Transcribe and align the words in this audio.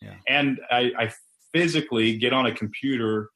Yeah. 0.00 0.14
And 0.28 0.60
I, 0.70 0.92
I 0.98 1.12
physically 1.52 2.16
get 2.16 2.32
on 2.32 2.46
a 2.46 2.52
computer 2.54 3.30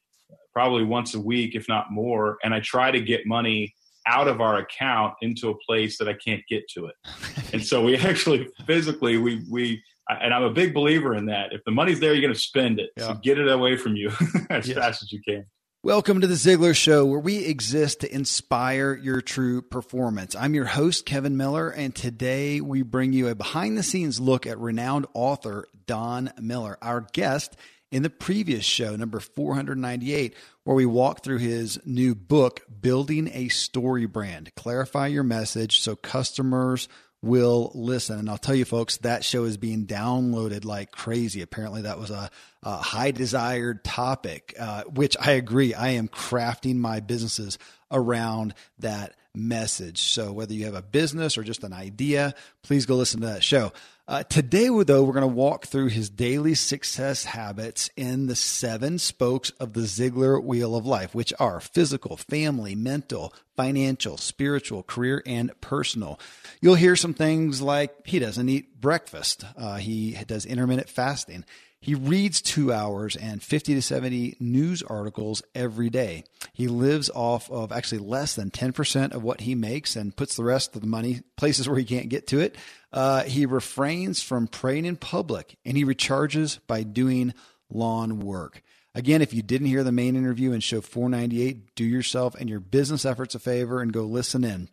probably 0.52 0.84
once 0.84 1.14
a 1.14 1.20
week, 1.20 1.54
if 1.54 1.68
not 1.68 1.90
more, 1.90 2.38
and 2.42 2.52
I 2.54 2.60
try 2.60 2.90
to 2.90 3.00
get 3.00 3.26
money 3.26 3.74
out 4.06 4.28
of 4.28 4.40
our 4.40 4.58
account 4.58 5.14
into 5.22 5.50
a 5.50 5.54
place 5.66 5.98
that 5.98 6.08
I 6.08 6.14
can't 6.14 6.42
get 6.48 6.64
to 6.74 6.86
it. 6.86 6.94
and 7.52 7.64
so 7.64 7.84
we 7.84 7.96
actually 7.96 8.48
physically 8.66 9.18
we 9.18 9.44
we 9.50 9.82
and 10.08 10.34
I'm 10.34 10.42
a 10.42 10.50
big 10.50 10.74
believer 10.74 11.14
in 11.14 11.26
that. 11.26 11.52
If 11.52 11.62
the 11.64 11.70
money's 11.70 12.00
there, 12.00 12.12
you're 12.12 12.22
going 12.22 12.34
to 12.34 12.38
spend 12.40 12.80
it. 12.80 12.90
Yeah. 12.96 13.08
So 13.08 13.14
get 13.22 13.38
it 13.38 13.48
away 13.48 13.76
from 13.76 13.94
you 13.94 14.10
as 14.50 14.66
Yes. 14.66 14.76
fast 14.76 15.02
as 15.04 15.12
you 15.12 15.20
can. 15.26 15.44
Welcome 15.82 16.20
to 16.20 16.26
the 16.26 16.34
Ziglar 16.34 16.76
Show, 16.76 17.06
where 17.06 17.18
we 17.18 17.38
exist 17.38 18.00
to 18.00 18.14
inspire 18.14 18.92
your 18.92 19.22
true 19.22 19.62
performance. 19.62 20.36
I'm 20.36 20.52
your 20.52 20.66
host, 20.66 21.06
Kevin 21.06 21.38
Miller, 21.38 21.70
and 21.70 21.94
today 21.94 22.60
we 22.60 22.82
bring 22.82 23.14
you 23.14 23.28
a 23.28 23.34
behind 23.34 23.78
the 23.78 23.82
scenes 23.82 24.20
look 24.20 24.46
at 24.46 24.58
renowned 24.58 25.06
author 25.14 25.66
Don 25.86 26.34
Miller, 26.38 26.76
our 26.82 27.06
guest 27.14 27.56
in 27.90 28.02
the 28.02 28.10
previous 28.10 28.62
show, 28.62 28.94
number 28.94 29.20
498, 29.20 30.34
where 30.64 30.76
we 30.76 30.84
walk 30.84 31.24
through 31.24 31.38
his 31.38 31.78
new 31.86 32.14
book, 32.14 32.60
Building 32.82 33.30
a 33.32 33.48
Story 33.48 34.04
Brand. 34.04 34.54
Clarify 34.56 35.06
your 35.06 35.24
message 35.24 35.80
so 35.80 35.96
customers 35.96 36.90
will 37.22 37.72
listen. 37.74 38.18
And 38.18 38.28
I'll 38.28 38.38
tell 38.38 38.54
you, 38.54 38.66
folks, 38.66 38.98
that 38.98 39.24
show 39.24 39.44
is 39.44 39.56
being 39.56 39.86
downloaded 39.86 40.66
like 40.66 40.90
crazy. 40.90 41.40
Apparently, 41.40 41.82
that 41.82 41.98
was 41.98 42.10
a, 42.10 42.30
a 42.62 42.76
high 42.76 43.10
desired 43.10 43.84
topic, 43.84 44.54
uh, 44.58 44.84
which 44.84 45.16
I 45.20 45.32
agree. 45.32 45.74
I 45.74 45.90
am 45.90 46.08
crafting 46.08 46.76
my 46.76 47.00
businesses 47.00 47.58
around 47.90 48.54
that 48.78 49.14
message. 49.34 50.02
So, 50.02 50.32
whether 50.32 50.52
you 50.52 50.64
have 50.66 50.74
a 50.74 50.82
business 50.82 51.38
or 51.38 51.42
just 51.42 51.64
an 51.64 51.72
idea, 51.72 52.34
please 52.62 52.86
go 52.86 52.96
listen 52.96 53.20
to 53.20 53.28
that 53.28 53.44
show. 53.44 53.72
Uh, 54.10 54.24
today, 54.24 54.66
though, 54.66 55.04
we're 55.04 55.12
going 55.12 55.20
to 55.20 55.28
walk 55.28 55.66
through 55.66 55.86
his 55.86 56.10
daily 56.10 56.56
success 56.56 57.22
habits 57.24 57.88
in 57.96 58.26
the 58.26 58.34
seven 58.34 58.98
spokes 58.98 59.50
of 59.60 59.72
the 59.72 59.82
Ziglar 59.82 60.42
Wheel 60.42 60.74
of 60.74 60.84
Life, 60.84 61.14
which 61.14 61.32
are 61.38 61.60
physical, 61.60 62.16
family, 62.16 62.74
mental, 62.74 63.32
financial, 63.56 64.16
spiritual, 64.16 64.82
career, 64.82 65.22
and 65.26 65.52
personal. 65.60 66.18
You'll 66.60 66.74
hear 66.74 66.96
some 66.96 67.14
things 67.14 67.62
like 67.62 68.04
he 68.04 68.18
doesn't 68.18 68.48
eat 68.48 68.80
breakfast, 68.80 69.44
uh, 69.56 69.76
he 69.76 70.18
does 70.26 70.44
intermittent 70.44 70.88
fasting. 70.88 71.44
He 71.82 71.94
reads 71.94 72.42
two 72.42 72.72
hours 72.72 73.16
and 73.16 73.42
50 73.42 73.74
to 73.74 73.80
70 73.80 74.36
news 74.38 74.82
articles 74.82 75.42
every 75.54 75.88
day. 75.88 76.24
He 76.52 76.68
lives 76.68 77.08
off 77.14 77.50
of 77.50 77.72
actually 77.72 78.02
less 78.02 78.34
than 78.34 78.50
10% 78.50 79.12
of 79.12 79.22
what 79.22 79.40
he 79.40 79.54
makes 79.54 79.96
and 79.96 80.14
puts 80.14 80.36
the 80.36 80.44
rest 80.44 80.76
of 80.76 80.82
the 80.82 80.86
money 80.86 81.22
places 81.38 81.68
where 81.68 81.78
he 81.78 81.86
can't 81.86 82.10
get 82.10 82.26
to 82.28 82.40
it. 82.40 82.56
Uh, 82.92 83.22
he 83.22 83.46
refrains 83.46 84.22
from 84.22 84.46
praying 84.46 84.84
in 84.84 84.96
public 84.96 85.56
and 85.64 85.76
he 85.76 85.84
recharges 85.84 86.58
by 86.66 86.82
doing 86.82 87.32
lawn 87.70 88.20
work. 88.20 88.62
Again, 88.94 89.22
if 89.22 89.32
you 89.32 89.42
didn't 89.42 89.68
hear 89.68 89.84
the 89.84 89.92
main 89.92 90.16
interview 90.16 90.52
in 90.52 90.60
show 90.60 90.82
498, 90.82 91.74
do 91.76 91.84
yourself 91.84 92.34
and 92.34 92.50
your 92.50 92.60
business 92.60 93.06
efforts 93.06 93.34
a 93.34 93.38
favor 93.38 93.80
and 93.80 93.92
go 93.92 94.02
listen 94.02 94.44
in. 94.44 94.68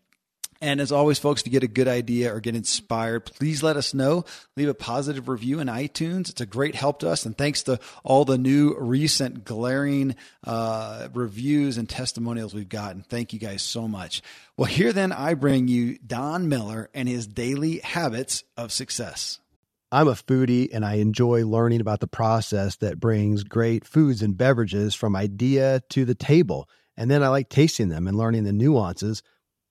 And 0.62 0.82
as 0.82 0.92
always, 0.92 1.20
folks, 1.20 1.44
you 1.46 1.52
get 1.52 1.64
a 1.64 1.68
good 1.68 1.88
idea 1.88 2.34
or 2.34 2.40
get 2.40 2.56
inspired, 2.56 3.26
please 3.26 3.62
let 3.62 3.78
us 3.78 3.94
know. 3.94 4.26
Leave 4.56 4.70
a 4.70 4.74
positive 4.74 5.28
review 5.28 5.60
in 5.60 5.68
iTunes. 5.68 6.30
It's 6.30 6.42
a 6.42 6.46
great 6.46 6.76
help 6.76 7.00
to 7.00 7.10
us. 7.10 7.26
And 7.26 7.38
thanks 7.38 7.64
to 7.64 7.80
all 8.04 8.26
the 8.26 8.38
new 8.38 8.76
recent 8.78 9.46
glaring 9.46 10.16
uh, 10.44 11.10
reviews 11.14 11.78
and 11.78 11.88
testimonials 11.88 12.54
we've 12.54 12.70
gotten. 12.70 13.04
Thank 13.04 13.34
you 13.34 13.40
guys 13.40 13.62
so 13.62 13.88
much. 13.88 14.22
Well, 14.56 14.66
here 14.66 14.94
then 14.94 15.12
I 15.12 15.36
bring 15.36 15.68
you 15.68 15.98
Don 16.06 16.50
Miller 16.50 16.90
and 16.94 17.08
his 17.08 17.28
daily 17.28 17.80
habits 17.80 18.44
of 18.56 18.72
success. 18.72 19.40
I'm 19.90 20.10
a 20.10 20.14
foodie 20.14 20.70
and 20.74 20.84
I 20.84 20.96
enjoy 20.96 21.46
learning 21.46 21.80
about 21.80 22.02
the 22.02 22.08
process 22.08 22.76
that 22.78 23.00
brings 23.00 23.44
great 23.44 23.86
foods 23.86 24.22
and 24.22 24.38
beverages 24.38 24.96
from 24.96 25.16
idea 25.16 25.82
to 25.90 26.04
the 26.04 26.16
table. 26.16 26.68
And 26.98 27.10
then 27.10 27.24
I 27.24 27.30
like 27.30 27.48
tasting 27.48 27.88
them 27.88 28.08
and 28.08 28.18
learning 28.18 28.44
the 28.44 28.52
nuances 28.52 29.24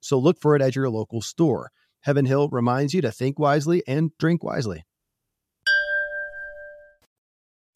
So 0.00 0.18
look 0.18 0.38
for 0.40 0.56
it 0.56 0.62
at 0.62 0.74
your 0.74 0.90
local 0.90 1.20
store. 1.20 1.70
Heaven 2.00 2.24
Hill 2.24 2.48
reminds 2.48 2.94
you 2.94 3.02
to 3.02 3.12
think 3.12 3.38
wisely 3.38 3.82
and 3.86 4.10
drink 4.18 4.42
wisely. 4.42 4.84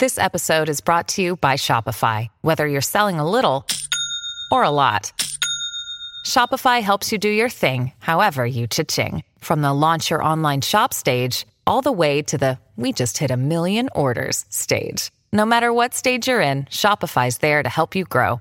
This 0.01 0.19
episode 0.19 0.69
is 0.69 0.81
brought 0.81 1.09
to 1.09 1.23
you 1.23 1.37
by 1.37 1.55
Shopify. 1.55 2.29
Whether 2.41 2.67
you're 2.67 2.81
selling 2.81 3.21
a 3.21 3.31
little 3.31 3.65
or 4.51 4.65
a 4.65 4.71
lot, 4.71 5.13
Shopify 6.27 6.83
helps 6.83 7.13
you 7.13 7.19
do 7.19 7.29
your 7.29 7.49
thing, 7.49 7.93
however 7.99 8.45
you 8.45 8.67
cha-ching. 8.67 9.23
From 9.39 9.63
the 9.63 9.73
launch 9.73 10.11
your 10.11 10.23
online 10.23 10.63
shop 10.63 10.93
stage, 10.93 11.47
all 11.67 11.81
the 11.81 11.93
way 11.93 12.23
to 12.23 12.37
the 12.37 12.59
we 12.77 12.93
just 12.93 13.19
hit 13.19 13.31
a 13.31 13.37
million 13.37 13.89
orders 13.95 14.45
stage. 14.49 15.13
No 15.33 15.47
matter 15.47 15.73
what 15.73 15.95
stage 15.95 16.27
you're 16.27 16.41
in, 16.41 16.65
Shopify's 16.65 17.39
there 17.39 17.63
to 17.63 17.69
help 17.69 17.95
you 17.95 18.05
grow. 18.05 18.41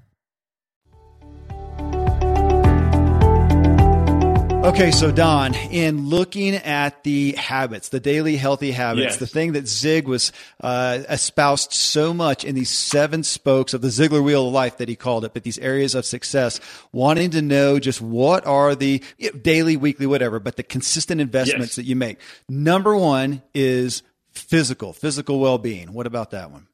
Okay, 4.63 4.91
so 4.91 5.11
Don, 5.11 5.55
in 5.55 6.07
looking 6.07 6.53
at 6.53 7.03
the 7.03 7.31
habits, 7.33 7.89
the 7.89 7.99
daily 7.99 8.37
healthy 8.37 8.71
habits, 8.71 9.03
Yes. 9.13 9.17
the 9.17 9.25
thing 9.25 9.53
that 9.53 9.67
Zig 9.67 10.07
was 10.07 10.31
uh, 10.61 10.99
espoused 11.09 11.73
so 11.73 12.13
much 12.13 12.45
in 12.45 12.53
these 12.53 12.69
seven 12.69 13.23
spokes 13.23 13.73
of 13.73 13.81
the 13.81 13.87
Ziglar 13.87 14.23
Wheel 14.23 14.47
of 14.47 14.53
Life 14.53 14.77
that 14.77 14.87
he 14.87 14.95
called 14.95 15.25
it, 15.25 15.33
but 15.33 15.43
these 15.43 15.57
areas 15.57 15.95
of 15.95 16.05
success, 16.05 16.59
wanting 16.91 17.31
to 17.31 17.41
know 17.41 17.79
just 17.79 18.01
what 18.01 18.45
are 18.45 18.75
the 18.75 19.03
you 19.17 19.31
know, 19.33 19.39
daily, 19.39 19.77
weekly, 19.77 20.05
whatever, 20.05 20.39
but 20.39 20.57
the 20.57 20.63
consistent 20.63 21.19
investments 21.19 21.69
Yes. 21.71 21.75
that 21.77 21.85
you 21.85 21.95
make. 21.95 22.19
Number 22.47 22.95
one 22.95 23.41
is 23.55 24.03
physical, 24.31 24.93
physical 24.93 25.39
well 25.39 25.57
being. 25.57 25.91
What 25.91 26.05
about 26.05 26.31
that 26.31 26.51
one? 26.51 26.67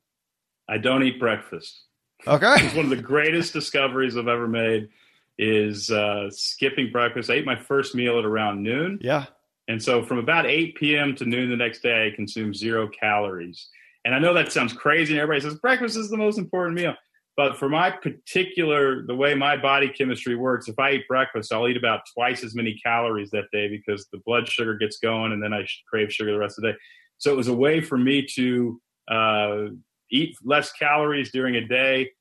I 0.67 0.77
don't 0.77 1.03
eat 1.03 1.19
breakfast. 1.21 1.83
Okay. 2.27 2.55
It's 2.65 2.75
one 2.75 2.85
of 2.85 2.91
the 2.91 2.97
greatest 3.01 3.53
discoveries 3.53 4.17
I've 4.17 4.27
ever 4.27 4.47
made 4.47 4.89
is 5.37 5.89
uh, 5.91 6.29
skipping 6.29 6.91
breakfast. 6.91 7.29
I 7.29 7.35
ate 7.35 7.45
my 7.45 7.55
first 7.55 7.95
meal 7.95 8.17
at 8.19 8.25
around 8.25 8.63
noon. 8.63 8.99
Yeah. 9.01 9.25
And 9.67 9.81
so 9.81 10.03
from 10.03 10.17
about 10.17 10.45
8 10.45 10.75
p.m. 10.75 11.15
to 11.15 11.25
noon 11.25 11.49
the 11.49 11.57
next 11.57 11.81
day, 11.81 12.07
I 12.07 12.15
consume 12.15 12.53
zero 12.53 12.87
calories. 12.87 13.67
And 14.05 14.15
I 14.15 14.19
know 14.19 14.33
that 14.33 14.53
sounds 14.53 14.71
crazy, 14.71 15.13
and 15.13 15.21
everybody 15.21 15.41
says 15.41 15.59
breakfast 15.59 15.97
is 15.97 16.09
the 16.09 16.17
most 16.17 16.37
important 16.37 16.77
meal. 16.77 16.95
But 17.35 17.57
for 17.57 17.69
my 17.69 17.91
particular, 17.91 19.05
the 19.05 19.15
way 19.15 19.35
my 19.35 19.57
body 19.57 19.89
chemistry 19.89 20.35
works, 20.35 20.67
if 20.67 20.79
I 20.79 20.93
eat 20.93 21.07
breakfast, 21.07 21.53
I'll 21.53 21.67
eat 21.67 21.77
about 21.77 22.01
twice 22.13 22.43
as 22.43 22.55
many 22.55 22.79
calories 22.83 23.29
that 23.29 23.45
day 23.51 23.67
because 23.67 24.07
the 24.11 24.19
blood 24.25 24.47
sugar 24.47 24.75
gets 24.75 24.97
going, 24.97 25.33
and 25.33 25.43
then 25.43 25.53
I 25.53 25.67
crave 25.87 26.11
sugar 26.11 26.31
the 26.31 26.39
rest 26.39 26.57
of 26.57 26.63
the 26.63 26.71
day. 26.71 26.77
So 27.19 27.31
it 27.31 27.35
was 27.35 27.47
a 27.47 27.53
way 27.53 27.81
for 27.81 27.97
me 27.97 28.25
to 28.35 28.81
uh, 29.09 29.65
eat 30.09 30.35
less 30.43 30.71
calories 30.71 31.31
during 31.31 31.55
a 31.57 31.67
day, 31.67 32.11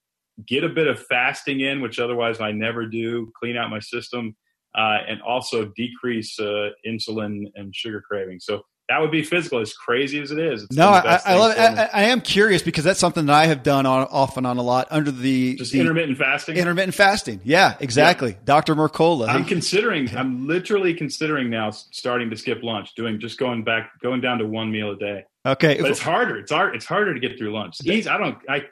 get 0.46 0.64
a 0.64 0.68
bit 0.68 0.86
of 0.86 1.02
fasting 1.06 1.60
in, 1.60 1.80
which 1.80 1.98
otherwise 1.98 2.40
I 2.40 2.52
never 2.52 2.86
do, 2.86 3.32
clean 3.38 3.56
out 3.56 3.70
my 3.70 3.80
system, 3.80 4.36
uh, 4.74 4.98
and 5.08 5.22
also 5.22 5.72
decrease 5.76 6.38
uh, 6.38 6.70
insulin 6.86 7.46
and 7.54 7.74
sugar 7.74 8.02
craving. 8.06 8.40
So 8.40 8.62
that 8.88 9.00
would 9.00 9.10
be 9.10 9.24
physical, 9.24 9.58
as 9.58 9.72
crazy 9.72 10.20
as 10.20 10.30
it 10.30 10.38
is. 10.38 10.62
It's 10.62 10.76
No, 10.76 10.90
I, 10.90 11.20
I 11.24 11.36
love 11.36 11.52
it. 11.52 11.58
I, 11.58 11.88
I 11.92 12.02
am 12.04 12.20
curious 12.20 12.62
because 12.62 12.84
that's 12.84 13.00
something 13.00 13.26
that 13.26 13.34
I 13.34 13.46
have 13.46 13.64
done 13.64 13.84
on, 13.84 14.06
off 14.10 14.36
and 14.36 14.46
on 14.46 14.58
a 14.58 14.62
lot 14.62 14.86
under 14.90 15.10
the, 15.10 15.56
Just 15.56 15.72
the 15.72 15.80
intermittent 15.80 16.18
fasting. 16.18 16.56
intermittent 16.56 16.94
fasting. 16.94 17.40
Yeah, 17.42 17.76
exactly. 17.80 18.36
Dr. 18.44 18.76
Mercola. 18.76 19.28
I'm 19.28 19.44
considering. 19.44 20.08
I'm 20.16 20.46
literally 20.46 20.94
considering 20.94 21.50
now 21.50 21.70
starting 21.70 22.30
to 22.30 22.36
skip 22.36 22.62
lunch, 22.62 22.94
doing 22.94 23.18
just 23.18 23.38
going 23.38 23.64
back, 23.64 23.90
going 24.00 24.20
down 24.20 24.38
to 24.38 24.46
one 24.46 24.70
meal 24.70 24.92
a 24.92 24.96
day. 24.96 25.24
Okay, 25.46 25.80
but 25.80 25.92
it's 25.92 26.00
harder. 26.00 26.38
It's 26.38 26.50
hard. 26.50 26.74
It's 26.74 26.84
harder 26.84 27.14
to 27.14 27.20
get 27.20 27.38
through 27.38 27.52
lunch. 27.52 27.76
Easy. 27.84 28.08
I 28.08 28.18
don't. 28.18 28.36
I. 28.48 28.64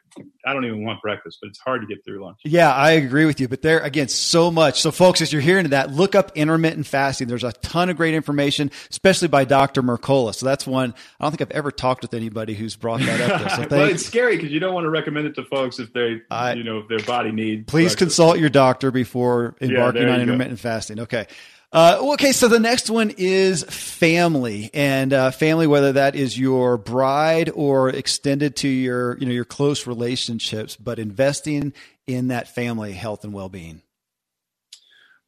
I 0.46 0.52
don't 0.52 0.64
even 0.64 0.84
want 0.84 1.00
breakfast, 1.02 1.38
but 1.40 1.48
it's 1.48 1.58
hard 1.58 1.80
to 1.80 1.86
get 1.86 2.04
through 2.04 2.22
lunch. 2.24 2.38
Yeah, 2.44 2.72
I 2.72 2.92
agree 2.92 3.24
with 3.24 3.40
you. 3.40 3.48
But 3.48 3.62
there 3.62 3.80
again, 3.80 4.08
so 4.08 4.50
much. 4.50 4.80
So, 4.80 4.90
folks, 4.90 5.20
as 5.20 5.32
you're 5.32 5.42
hearing 5.42 5.68
that, 5.68 5.90
look 5.90 6.14
up 6.14 6.32
intermittent 6.34 6.86
fasting. 6.86 7.28
There's 7.28 7.44
a 7.44 7.52
ton 7.52 7.90
of 7.90 7.96
great 7.96 8.14
information, 8.14 8.72
especially 8.90 9.28
by 9.28 9.44
Dr. 9.44 9.82
Mercola. 9.82 10.34
So 10.34 10.46
that's 10.46 10.66
one. 10.66 10.94
I 11.20 11.24
don't 11.24 11.30
think 11.30 11.42
I've 11.42 11.56
ever 11.56 11.70
talked 11.70 12.02
with 12.02 12.14
anybody 12.14 12.54
who's 12.54 12.76
brought 12.76 13.00
that 13.00 13.20
up. 13.20 13.40
There. 13.40 13.50
So 13.50 13.66
well, 13.76 13.88
it's 13.88 14.04
scary 14.04 14.36
because 14.36 14.50
you 14.50 14.60
don't 14.60 14.74
want 14.74 14.84
to 14.84 14.90
recommend 14.90 15.26
it 15.26 15.34
to 15.36 15.44
folks 15.44 15.78
if 15.78 15.92
they, 15.92 16.22
I, 16.30 16.54
you 16.54 16.64
know, 16.64 16.78
if 16.78 16.88
their 16.88 17.00
body 17.00 17.30
needs. 17.30 17.64
Please 17.66 17.92
breakfast. 17.92 17.98
consult 17.98 18.38
your 18.38 18.50
doctor 18.50 18.90
before 18.90 19.56
embarking 19.60 20.02
yeah, 20.02 20.14
on 20.14 20.20
intermittent 20.20 20.58
go. 20.58 20.62
fasting. 20.62 21.00
Okay. 21.00 21.26
Uh, 21.74 21.98
okay, 22.12 22.30
so 22.30 22.46
the 22.46 22.60
next 22.60 22.88
one 22.88 23.12
is 23.18 23.64
family, 23.64 24.70
and 24.72 25.12
uh, 25.12 25.32
family, 25.32 25.66
whether 25.66 25.90
that 25.90 26.14
is 26.14 26.38
your 26.38 26.78
bride 26.78 27.50
or 27.52 27.88
extended 27.88 28.54
to 28.54 28.68
your, 28.68 29.18
you 29.18 29.26
know, 29.26 29.32
your 29.32 29.44
close 29.44 29.84
relationships, 29.84 30.76
but 30.76 31.00
investing 31.00 31.72
in 32.06 32.28
that 32.28 32.46
family 32.46 32.92
health 32.92 33.24
and 33.24 33.32
well 33.32 33.48
being. 33.48 33.82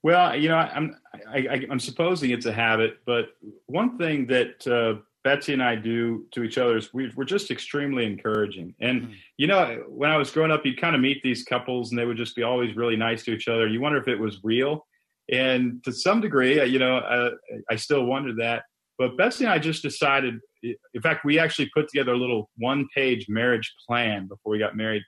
Well, 0.04 0.36
you 0.36 0.48
know, 0.48 0.54
I'm 0.54 0.96
I, 1.28 1.38
am 1.38 1.48
i 1.48 1.72
am 1.72 1.80
supposing 1.80 2.30
it's 2.30 2.46
a 2.46 2.52
habit, 2.52 2.98
but 3.04 3.30
one 3.66 3.98
thing 3.98 4.28
that 4.28 4.64
uh, 4.68 5.02
Betsy 5.24 5.52
and 5.52 5.60
I 5.60 5.74
do 5.74 6.26
to 6.30 6.44
each 6.44 6.58
other 6.58 6.76
is 6.76 6.94
we, 6.94 7.10
are 7.18 7.24
just 7.24 7.50
extremely 7.50 8.06
encouraging. 8.06 8.72
And 8.78 9.02
mm-hmm. 9.02 9.12
you 9.36 9.48
know, 9.48 9.82
when 9.88 10.10
I 10.10 10.16
was 10.16 10.30
growing 10.30 10.52
up, 10.52 10.64
you'd 10.64 10.80
kind 10.80 10.94
of 10.94 11.02
meet 11.02 11.24
these 11.24 11.42
couples, 11.42 11.90
and 11.90 11.98
they 11.98 12.06
would 12.06 12.16
just 12.16 12.36
be 12.36 12.44
always 12.44 12.76
really 12.76 12.94
nice 12.94 13.24
to 13.24 13.32
each 13.32 13.48
other. 13.48 13.66
You 13.66 13.80
wonder 13.80 13.98
if 13.98 14.06
it 14.06 14.20
was 14.20 14.44
real 14.44 14.86
and 15.30 15.82
to 15.84 15.92
some 15.92 16.20
degree, 16.20 16.62
you 16.64 16.78
know, 16.78 16.98
uh, 16.98 17.30
I 17.70 17.76
still 17.76 18.04
wonder 18.04 18.34
that. 18.38 18.64
But 18.98 19.16
Betsy 19.16 19.44
and 19.44 19.52
I 19.52 19.58
just 19.58 19.82
decided, 19.82 20.36
in 20.62 21.02
fact, 21.02 21.24
we 21.24 21.38
actually 21.38 21.70
put 21.74 21.88
together 21.88 22.12
a 22.12 22.16
little 22.16 22.48
one 22.56 22.86
page 22.94 23.26
marriage 23.28 23.74
plan 23.86 24.26
before 24.26 24.52
we 24.52 24.58
got 24.58 24.76
married. 24.76 25.02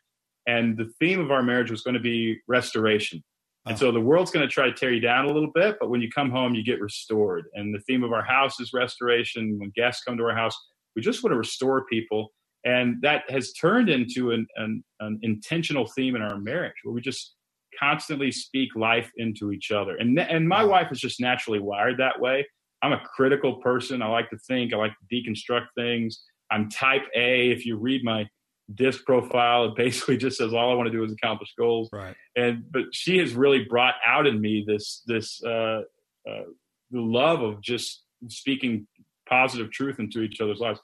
And 0.47 0.77
the 0.77 0.91
theme 0.99 1.21
of 1.21 1.31
our 1.31 1.43
marriage 1.43 1.71
was 1.71 1.83
going 1.83 1.95
to 1.95 2.01
be 2.01 2.39
restoration. 2.49 3.23
And 3.67 3.75
oh. 3.77 3.79
so 3.79 3.93
the 3.93 4.01
world's 4.01 4.31
going 4.31 4.47
to 4.47 4.53
try 4.53 4.67
to 4.67 4.73
tear 4.73 4.93
you 4.93 5.01
down 5.01 5.27
a 5.27 5.33
little 5.33 5.51
bit, 5.55 5.77
but 5.81 5.91
when 5.91 6.01
you 6.01 6.11
come 6.11 6.31
home, 6.31 6.55
you 6.55 6.65
get 6.65 6.81
restored. 6.81 7.47
And 7.55 7.75
the 7.75 7.81
theme 7.81 8.03
of 8.03 8.13
our 8.13 8.25
house 8.25 8.61
is 8.61 8.73
restoration. 8.73 9.59
When 9.59 9.73
guests 9.75 10.03
come 10.05 10.17
to 10.19 10.25
our 10.25 10.35
house, 10.35 10.57
we 10.97 11.03
just 11.03 11.23
want 11.23 11.33
to 11.33 11.39
restore 11.39 11.85
people. 11.87 12.33
And 12.65 12.97
that 13.03 13.23
has 13.31 13.53
turned 13.53 13.89
into 13.89 14.33
an, 14.33 14.47
an, 14.57 14.83
an 15.01 15.19
intentional 15.23 15.87
theme 15.87 16.17
in 16.17 16.23
our 16.23 16.39
marriage 16.39 16.75
where 16.83 16.93
we 16.93 17.01
just 17.01 17.37
constantly 17.79 18.33
speak 18.33 18.75
life 18.77 19.11
into 19.17 19.53
each 19.53 19.71
other. 19.71 19.97
And 19.97 20.19
and 20.19 20.49
my 20.49 20.65
wife 20.65 20.89
is 20.91 21.01
just 21.01 21.21
naturally 21.21 21.61
wired 21.61 21.99
that 21.99 22.21
way. 22.21 22.47
I'm 22.83 22.93
a 22.93 23.01
critical 23.17 23.57
person. 23.57 24.03
I 24.03 24.09
like 24.09 24.31
to 24.31 24.39
think. 24.39 24.73
I 24.73 24.77
like 24.77 24.93
to 24.93 25.15
deconstruct 25.15 25.67
things. 25.77 26.23
I'm 26.51 26.69
type 26.71 27.03
A. 27.15 27.51
If 27.51 27.67
you 27.67 27.77
read 27.77 28.05
my 28.05 28.27
disc 28.75 29.05
profile, 29.05 29.67
it 29.67 29.77
basically 29.77 30.17
just 30.17 30.39
says 30.39 30.53
all 30.53 30.71
I 30.71 30.75
want 30.75 30.87
to 30.87 30.93
do 30.93 31.05
is 31.05 31.13
accomplish 31.13 31.53
goals. 31.59 31.89
Right. 31.93 32.15
And 32.37 32.65
but 32.71 32.85
she 32.93 33.19
has 33.19 33.35
really 33.35 33.65
brought 33.65 33.95
out 34.07 34.27
in 34.27 34.41
me 34.41 34.65
this 34.67 35.03
this 35.07 35.43
uh, 35.45 35.83
uh, 36.29 36.45
the 36.91 37.01
love 37.01 37.43
of 37.43 37.61
just 37.61 38.05
speaking 38.29 38.87
positive 39.29 39.71
truth 39.71 39.99
into 39.99 40.23
each 40.23 40.41
other's 40.41 40.61
lives. 40.61 40.81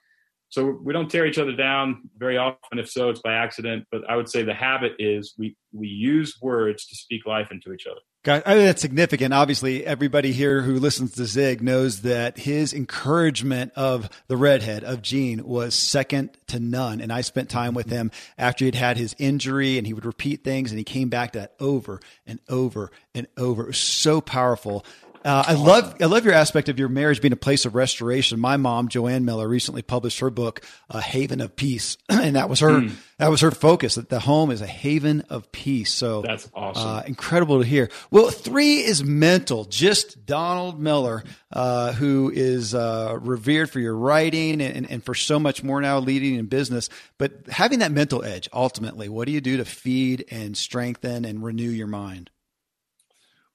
So 0.48 0.78
we 0.82 0.92
don't 0.92 1.10
tear 1.10 1.26
each 1.26 1.38
other 1.38 1.54
down 1.54 2.08
very 2.16 2.36
often. 2.36 2.78
If 2.78 2.88
so, 2.88 3.10
it's 3.10 3.20
by 3.20 3.34
accident. 3.34 3.86
But 3.90 4.08
I 4.08 4.16
would 4.16 4.28
say 4.28 4.42
the 4.42 4.54
habit 4.54 4.92
is 4.98 5.34
we 5.36 5.56
we 5.72 5.88
use 5.88 6.36
words 6.40 6.86
to 6.86 6.94
speak 6.94 7.26
life 7.26 7.50
into 7.50 7.72
each 7.72 7.86
other. 7.86 8.00
God, 8.24 8.42
I 8.46 8.54
mean, 8.54 8.64
that's 8.64 8.80
significant. 8.80 9.34
Obviously, 9.34 9.84
everybody 9.84 10.32
here 10.32 10.62
who 10.62 10.78
listens 10.78 11.12
to 11.12 11.26
Zig 11.26 11.60
knows 11.60 12.00
that 12.02 12.38
his 12.38 12.72
encouragement 12.72 13.72
of 13.76 14.08
the 14.28 14.36
redhead 14.36 14.82
of 14.82 15.02
Jean 15.02 15.44
was 15.44 15.74
second 15.74 16.30
to 16.46 16.58
none. 16.58 17.02
And 17.02 17.12
I 17.12 17.20
spent 17.20 17.50
time 17.50 17.74
with 17.74 17.90
him 17.90 18.10
after 18.38 18.64
he'd 18.64 18.76
had 18.76 18.96
his 18.96 19.14
injury, 19.18 19.76
and 19.76 19.86
he 19.86 19.92
would 19.92 20.06
repeat 20.06 20.42
things, 20.42 20.70
and 20.70 20.78
he 20.78 20.84
came 20.84 21.10
back 21.10 21.32
to 21.32 21.40
that 21.40 21.54
over 21.60 22.00
and 22.26 22.40
over 22.48 22.90
and 23.14 23.26
over. 23.36 23.64
It 23.64 23.68
was 23.68 23.78
so 23.78 24.22
powerful. 24.22 24.86
Uh, 25.24 25.42
I 25.46 25.54
love 25.54 25.96
I 26.02 26.04
love 26.04 26.26
your 26.26 26.34
aspect 26.34 26.68
of 26.68 26.78
your 26.78 26.90
marriage 26.90 27.22
being 27.22 27.32
a 27.32 27.36
place 27.36 27.64
of 27.64 27.74
restoration. 27.74 28.38
My 28.38 28.58
mom, 28.58 28.88
Joanne 28.88 29.24
Miller, 29.24 29.48
recently 29.48 29.80
published 29.80 30.18
her 30.18 30.28
book, 30.28 30.60
"A 30.90 31.00
Haven 31.00 31.40
of 31.40 31.56
Peace," 31.56 31.96
and 32.10 32.36
that 32.36 32.50
was 32.50 32.60
her 32.60 32.80
mm. 32.80 32.92
that 33.16 33.28
was 33.28 33.40
her 33.40 33.50
focus. 33.50 33.94
That 33.94 34.10
the 34.10 34.20
home 34.20 34.50
is 34.50 34.60
a 34.60 34.66
haven 34.66 35.22
of 35.30 35.50
peace. 35.50 35.94
So 35.94 36.20
that's 36.20 36.50
awesome, 36.54 36.88
uh, 36.88 37.02
incredible 37.06 37.62
to 37.62 37.66
hear. 37.66 37.88
Well, 38.10 38.28
three 38.28 38.80
is 38.80 39.02
mental. 39.02 39.64
Just 39.64 40.26
Donald 40.26 40.78
Miller, 40.78 41.24
uh, 41.50 41.92
who 41.92 42.30
is 42.34 42.74
uh, 42.74 43.16
revered 43.18 43.70
for 43.70 43.80
your 43.80 43.96
writing 43.96 44.60
and, 44.60 44.90
and 44.90 45.02
for 45.02 45.14
so 45.14 45.38
much 45.38 45.62
more 45.62 45.80
now, 45.80 46.00
leading 46.00 46.34
in 46.34 46.46
business. 46.46 46.90
But 47.16 47.48
having 47.48 47.78
that 47.78 47.92
mental 47.92 48.22
edge, 48.22 48.50
ultimately, 48.52 49.08
what 49.08 49.24
do 49.24 49.32
you 49.32 49.40
do 49.40 49.56
to 49.56 49.64
feed 49.64 50.26
and 50.30 50.54
strengthen 50.54 51.24
and 51.24 51.42
renew 51.42 51.70
your 51.70 51.86
mind? 51.86 52.28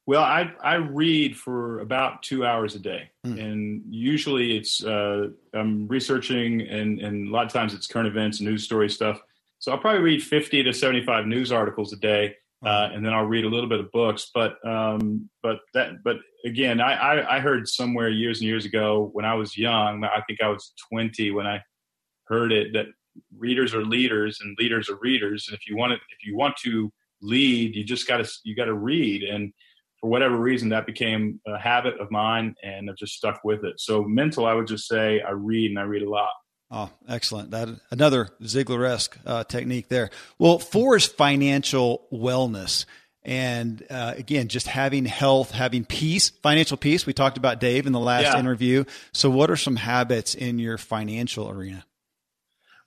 Well, 0.09 0.23
I 0.23 0.51
I 0.63 0.73
read 0.77 1.37
for 1.37 1.81
about 1.81 2.23
two 2.23 2.43
hours 2.43 2.73
a 2.73 2.79
day, 2.79 3.11
mm. 3.27 3.39
and 3.39 3.83
usually 3.91 4.57
it's 4.57 4.83
uh, 4.83 5.27
I'm 5.53 5.87
researching, 5.87 6.61
and 6.61 6.99
and 6.99 7.27
a 7.27 7.31
lot 7.31 7.45
of 7.45 7.53
times 7.53 7.75
it's 7.75 7.85
current 7.85 8.07
events, 8.07 8.41
news 8.41 8.63
story 8.63 8.89
stuff. 8.89 9.21
So 9.59 9.71
I'll 9.71 9.77
probably 9.77 10.01
read 10.01 10.23
50 10.23 10.63
to 10.63 10.73
75 10.73 11.27
news 11.27 11.51
articles 11.51 11.93
a 11.93 11.97
day, 11.97 12.35
uh, 12.65 12.89
and 12.91 13.05
then 13.05 13.13
I'll 13.13 13.27
read 13.27 13.45
a 13.45 13.49
little 13.49 13.69
bit 13.69 13.81
of 13.81 13.91
books. 13.91 14.31
But 14.33 14.57
um, 14.67 15.29
but 15.43 15.59
that 15.75 16.03
but 16.03 16.15
again, 16.43 16.81
I, 16.81 16.93
I 16.93 17.35
I 17.35 17.39
heard 17.39 17.67
somewhere 17.67 18.09
years 18.09 18.39
and 18.39 18.47
years 18.47 18.65
ago 18.65 19.11
when 19.13 19.25
I 19.25 19.35
was 19.35 19.59
young, 19.59 20.03
I 20.03 20.23
think 20.25 20.41
I 20.41 20.47
was 20.47 20.73
20 20.91 21.29
when 21.29 21.45
I 21.45 21.61
heard 22.23 22.51
it 22.51 22.73
that 22.73 22.87
readers 23.37 23.75
are 23.75 23.85
leaders 23.85 24.39
and 24.41 24.57
leaders 24.57 24.89
are 24.89 24.97
readers, 25.03 25.45
and 25.47 25.55
if 25.55 25.69
you 25.69 25.77
want 25.77 25.91
to 25.91 25.97
if 25.97 26.25
you 26.25 26.35
want 26.35 26.57
to 26.63 26.91
lead, 27.21 27.75
you 27.75 27.83
just 27.83 28.07
got 28.07 28.25
to 28.25 28.31
you 28.43 28.55
got 28.55 28.65
to 28.65 28.73
read 28.73 29.21
and 29.21 29.53
for 29.99 30.09
whatever 30.09 30.35
reason, 30.37 30.69
that 30.69 30.85
became 30.85 31.39
a 31.47 31.57
habit 31.57 31.99
of 31.99 32.11
mine, 32.11 32.55
and 32.63 32.89
I've 32.89 32.95
just 32.95 33.13
stuck 33.13 33.43
with 33.43 33.63
it. 33.63 33.79
So 33.79 34.03
mental, 34.03 34.45
I 34.45 34.53
would 34.53 34.67
just 34.67 34.87
say 34.87 35.21
I 35.21 35.31
read 35.31 35.71
and 35.71 35.79
I 35.79 35.83
read 35.83 36.03
a 36.03 36.09
lot. 36.09 36.31
Oh, 36.71 36.89
excellent! 37.07 37.51
That 37.51 37.69
another 37.89 38.29
Ziglar-esque 38.43 39.17
uh, 39.25 39.43
technique 39.43 39.89
there. 39.89 40.11
Well, 40.37 40.59
four 40.59 40.97
is 40.97 41.05
financial 41.05 42.07
wellness, 42.13 42.85
and 43.23 43.83
uh, 43.89 44.13
again, 44.15 44.49
just 44.49 44.67
having 44.67 45.05
health, 45.05 45.51
having 45.51 45.83
peace, 45.83 46.29
financial 46.29 46.77
peace. 46.77 47.07
We 47.07 47.13
talked 47.13 47.37
about 47.37 47.59
Dave 47.59 47.87
in 47.87 47.93
the 47.93 47.99
last 47.99 48.25
yeah. 48.25 48.39
interview. 48.39 48.85
So, 49.13 49.31
what 49.31 49.49
are 49.49 49.55
some 49.55 49.77
habits 49.77 50.35
in 50.35 50.59
your 50.59 50.77
financial 50.77 51.49
arena? 51.49 51.85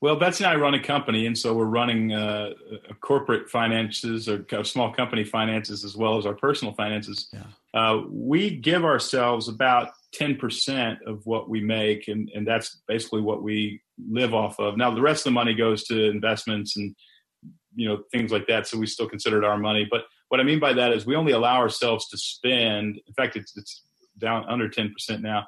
Well, 0.03 0.17
Betsy 0.17 0.43
and 0.43 0.53
I 0.53 0.57
run 0.57 0.75
a 0.75 0.83
company, 0.83 1.27
and 1.27 1.39
so 1.39 1.55
we're 1.55 1.65
running 1.65 2.13
uh, 2.13 2.55
corporate 3.01 3.49
finances 3.49 4.29
or 4.29 4.45
small 4.65 4.93
company 4.93 5.23
finances 5.23 5.85
as 5.85 5.97
well 5.97 6.19
as 6.19 6.27
our 6.27 6.35
personal 6.35 6.75
finances. 6.75 7.29
Yeah. 7.33 7.45
Uh, 7.73 8.03
we 8.11 8.51
give 8.51 8.85
ourselves 8.85 9.47
about 9.47 9.91
10% 10.17 10.97
of 11.07 11.25
what 11.25 11.49
we 11.49 11.61
make, 11.61 12.09
and, 12.09 12.29
and 12.35 12.45
that's 12.45 12.83
basically 12.89 13.21
what 13.21 13.45
we 13.45 13.81
live 14.11 14.35
off 14.35 14.59
of. 14.59 14.77
Now, 14.77 14.93
the 14.93 15.01
rest 15.01 15.21
of 15.21 15.31
the 15.31 15.35
money 15.35 15.55
goes 15.55 15.85
to 15.85 16.11
investments 16.11 16.77
and 16.77 16.97
you 17.77 17.89
know 17.89 18.03
things 18.11 18.33
like 18.33 18.49
that, 18.49 18.67
so 18.67 18.79
we 18.79 18.89
still 18.89 19.09
consider 19.09 19.39
it 19.39 19.45
our 19.45 19.57
money. 19.57 19.87
But 19.89 20.03
what 20.31 20.41
I 20.41 20.43
mean 20.43 20.59
by 20.59 20.73
that 20.73 20.93
is 20.93 21.07
we 21.07 21.15
only 21.15 21.33
allow 21.33 21.59
ourselves 21.59 22.09
to 22.09 22.19
spend. 22.19 23.01
In 23.07 23.15
fact, 23.15 23.37
it's, 23.37 23.57
it's 23.57 23.85
down 24.19 24.47
under 24.49 24.69
10% 24.69 24.91
now 25.21 25.47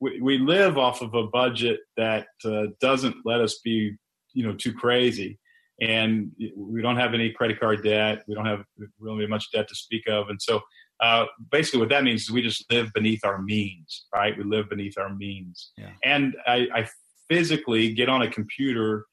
we, 0.00 0.20
we 0.20 0.38
live 0.38 0.78
off 0.78 1.00
of 1.02 1.14
a 1.14 1.26
budget 1.26 1.80
that 1.96 2.26
uh, 2.44 2.66
doesn't 2.80 3.16
let 3.24 3.40
us 3.40 3.58
be 3.64 3.96
you 4.34 4.46
know 4.46 4.54
too 4.54 4.72
crazy. 4.72 5.38
And 5.80 6.32
we 6.56 6.82
don't 6.82 6.96
have 6.96 7.14
any 7.14 7.30
credit 7.30 7.60
card 7.60 7.84
debt. 7.84 8.24
We 8.26 8.34
don't 8.34 8.46
have 8.46 8.64
we 9.00 9.26
much 9.26 9.52
debt 9.52 9.68
to 9.68 9.74
speak 9.76 10.08
of. 10.08 10.28
And 10.28 10.42
so 10.42 10.60
uh, 11.00 11.26
basically 11.52 11.78
what 11.78 11.88
that 11.90 12.02
means 12.02 12.22
is 12.22 12.30
we 12.32 12.42
just 12.42 12.64
live 12.72 12.92
beneath 12.94 13.24
our 13.24 13.40
means 13.40 14.06
right? 14.12 14.36
We 14.36 14.42
live 14.42 14.68
beneath 14.68 14.98
our 14.98 15.14
means. 15.14 15.70
Yeah. 15.76 15.90
and 16.04 16.36
I, 16.46 16.66
I 16.74 16.88
physically 17.28 17.92
get 17.92 18.08
on 18.08 18.22
a 18.22 18.30
computer 18.30 19.06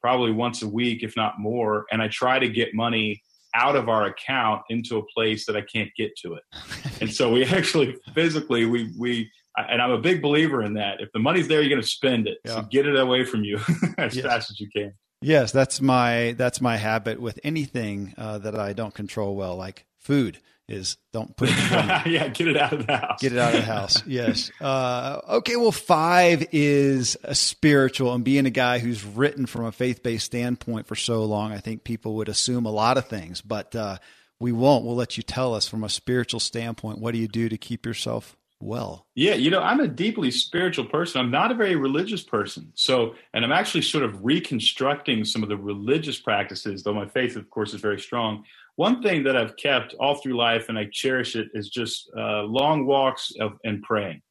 probably 0.00 0.30
once 0.30 0.62
a 0.62 0.68
week 0.68 1.02
if 1.02 1.16
not 1.16 1.40
more 1.40 1.86
and 1.90 2.02
i 2.02 2.08
try 2.08 2.38
to 2.38 2.46
get 2.46 2.74
money 2.74 3.22
out 3.54 3.76
of 3.76 3.88
our 3.88 4.06
account 4.06 4.62
into 4.68 4.98
a 4.98 5.02
place 5.14 5.46
that 5.46 5.56
I 5.56 5.62
can't 5.62 5.90
get 5.96 6.16
to 6.18 6.34
it. 6.34 6.42
and 7.00 7.12
so 7.12 7.32
we 7.32 7.44
actually 7.58 7.96
physically 8.14 8.66
we 8.66 8.92
we 8.98 9.30
and 9.56 9.80
I'm 9.80 9.90
a 9.90 9.98
big 9.98 10.22
believer 10.22 10.62
in 10.62 10.74
that. 10.74 11.00
If 11.00 11.12
the 11.12 11.18
money's 11.18 11.48
there, 11.48 11.60
you're 11.60 11.70
going 11.70 11.82
to 11.82 11.86
spend 11.86 12.26
it. 12.26 12.38
Yeah. 12.44 12.54
So 12.54 12.62
get 12.62 12.86
it 12.86 12.96
away 12.96 13.24
from 13.24 13.44
you 13.44 13.58
as 13.98 14.16
yes. 14.16 14.24
fast 14.24 14.50
as 14.50 14.60
you 14.60 14.68
can. 14.68 14.94
Yes, 15.20 15.52
that's 15.52 15.80
my 15.80 16.34
that's 16.36 16.60
my 16.60 16.76
habit 16.76 17.20
with 17.20 17.38
anything 17.44 18.14
uh, 18.18 18.38
that 18.38 18.58
I 18.58 18.72
don't 18.74 18.92
control 18.92 19.36
well, 19.36 19.56
like 19.56 19.86
food. 19.98 20.38
Is 20.66 20.96
don't 21.12 21.36
put 21.36 21.50
it. 21.50 21.56
yeah, 22.06 22.28
get 22.28 22.48
it 22.48 22.56
out 22.56 22.72
of 22.72 22.86
the 22.86 22.96
house. 22.96 23.20
Get 23.20 23.32
it 23.32 23.38
out 23.38 23.54
of 23.54 23.60
the 23.60 23.66
house. 23.66 24.06
yes. 24.06 24.50
Uh, 24.62 25.20
okay. 25.28 25.56
Well, 25.56 25.72
five 25.72 26.46
is 26.52 27.18
a 27.22 27.34
spiritual, 27.34 28.14
and 28.14 28.24
being 28.24 28.46
a 28.46 28.50
guy 28.50 28.78
who's 28.78 29.04
written 29.04 29.44
from 29.44 29.66
a 29.66 29.72
faith 29.72 30.02
based 30.02 30.24
standpoint 30.24 30.86
for 30.86 30.94
so 30.94 31.24
long, 31.24 31.52
I 31.52 31.58
think 31.58 31.84
people 31.84 32.16
would 32.16 32.30
assume 32.30 32.64
a 32.64 32.70
lot 32.70 32.96
of 32.96 33.08
things, 33.08 33.42
but 33.42 33.76
uh, 33.76 33.98
we 34.40 34.52
won't. 34.52 34.86
We'll 34.86 34.96
let 34.96 35.18
you 35.18 35.22
tell 35.22 35.54
us 35.54 35.68
from 35.68 35.84
a 35.84 35.88
spiritual 35.90 36.40
standpoint. 36.40 36.98
What 36.98 37.12
do 37.12 37.18
you 37.18 37.28
do 37.28 37.50
to 37.50 37.58
keep 37.58 37.84
yourself 37.84 38.34
well. 38.64 39.06
Yeah, 39.14 39.34
you 39.34 39.50
know, 39.50 39.60
I'm 39.60 39.80
a 39.80 39.88
deeply 39.88 40.30
spiritual 40.30 40.86
person. 40.86 41.20
I'm 41.20 41.30
not 41.30 41.52
a 41.52 41.54
very 41.54 41.76
religious 41.76 42.22
person. 42.22 42.72
So, 42.74 43.14
and 43.32 43.44
I'm 43.44 43.52
actually 43.52 43.82
sort 43.82 44.04
of 44.04 44.24
reconstructing 44.24 45.24
some 45.24 45.42
of 45.42 45.48
the 45.48 45.56
religious 45.56 46.18
practices, 46.18 46.82
though 46.82 46.94
my 46.94 47.06
faith, 47.06 47.36
of 47.36 47.48
course, 47.50 47.74
is 47.74 47.80
very 47.80 48.00
strong. 48.00 48.44
One 48.76 49.02
thing 49.02 49.22
that 49.24 49.36
I've 49.36 49.56
kept 49.56 49.94
all 50.00 50.16
through 50.16 50.36
life, 50.36 50.68
and 50.68 50.78
I 50.78 50.88
cherish 50.90 51.36
it, 51.36 51.48
is 51.54 51.68
just 51.68 52.10
uh, 52.16 52.42
long 52.42 52.86
walks 52.86 53.32
of, 53.40 53.52
and 53.64 53.82
praying. 53.82 54.22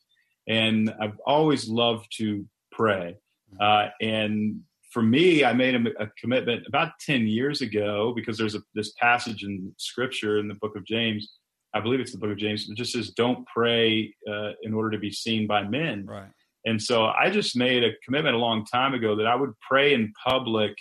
And 0.47 0.93
I've 0.99 1.17
always 1.25 1.69
loved 1.69 2.07
to 2.17 2.45
pray. 2.71 3.15
Uh, 3.61 3.87
and 4.01 4.61
for 4.91 5.01
me, 5.01 5.43
I 5.43 5.53
made 5.53 5.75
a, 5.75 6.03
a, 6.03 6.07
commitment 6.19 6.67
about 6.67 6.91
10 6.99 7.27
years 7.27 7.61
ago 7.61 8.13
because 8.15 8.37
there's 8.37 8.55
a, 8.55 8.61
this 8.73 8.91
passage 8.93 9.43
in 9.43 9.73
scripture 9.77 10.39
in 10.39 10.47
the 10.47 10.55
book 10.55 10.75
of 10.75 10.85
James. 10.85 11.29
I 11.73 11.79
believe 11.79 11.99
it's 11.99 12.11
the 12.11 12.17
book 12.17 12.31
of 12.31 12.37
James. 12.37 12.69
It 12.69 12.75
just 12.75 12.93
says, 12.93 13.09
don't 13.09 13.47
pray 13.47 14.13
uh, 14.29 14.51
in 14.61 14.73
order 14.73 14.91
to 14.91 14.97
be 14.97 15.11
seen 15.11 15.47
by 15.47 15.63
men. 15.63 16.05
Right. 16.05 16.29
And 16.65 16.81
so 16.81 17.05
I 17.05 17.29
just 17.29 17.57
made 17.57 17.83
a 17.83 17.91
commitment 18.05 18.35
a 18.35 18.39
long 18.39 18.65
time 18.65 18.93
ago 18.93 19.15
that 19.15 19.27
I 19.27 19.35
would 19.35 19.53
pray 19.59 19.93
in 19.93 20.13
public 20.25 20.73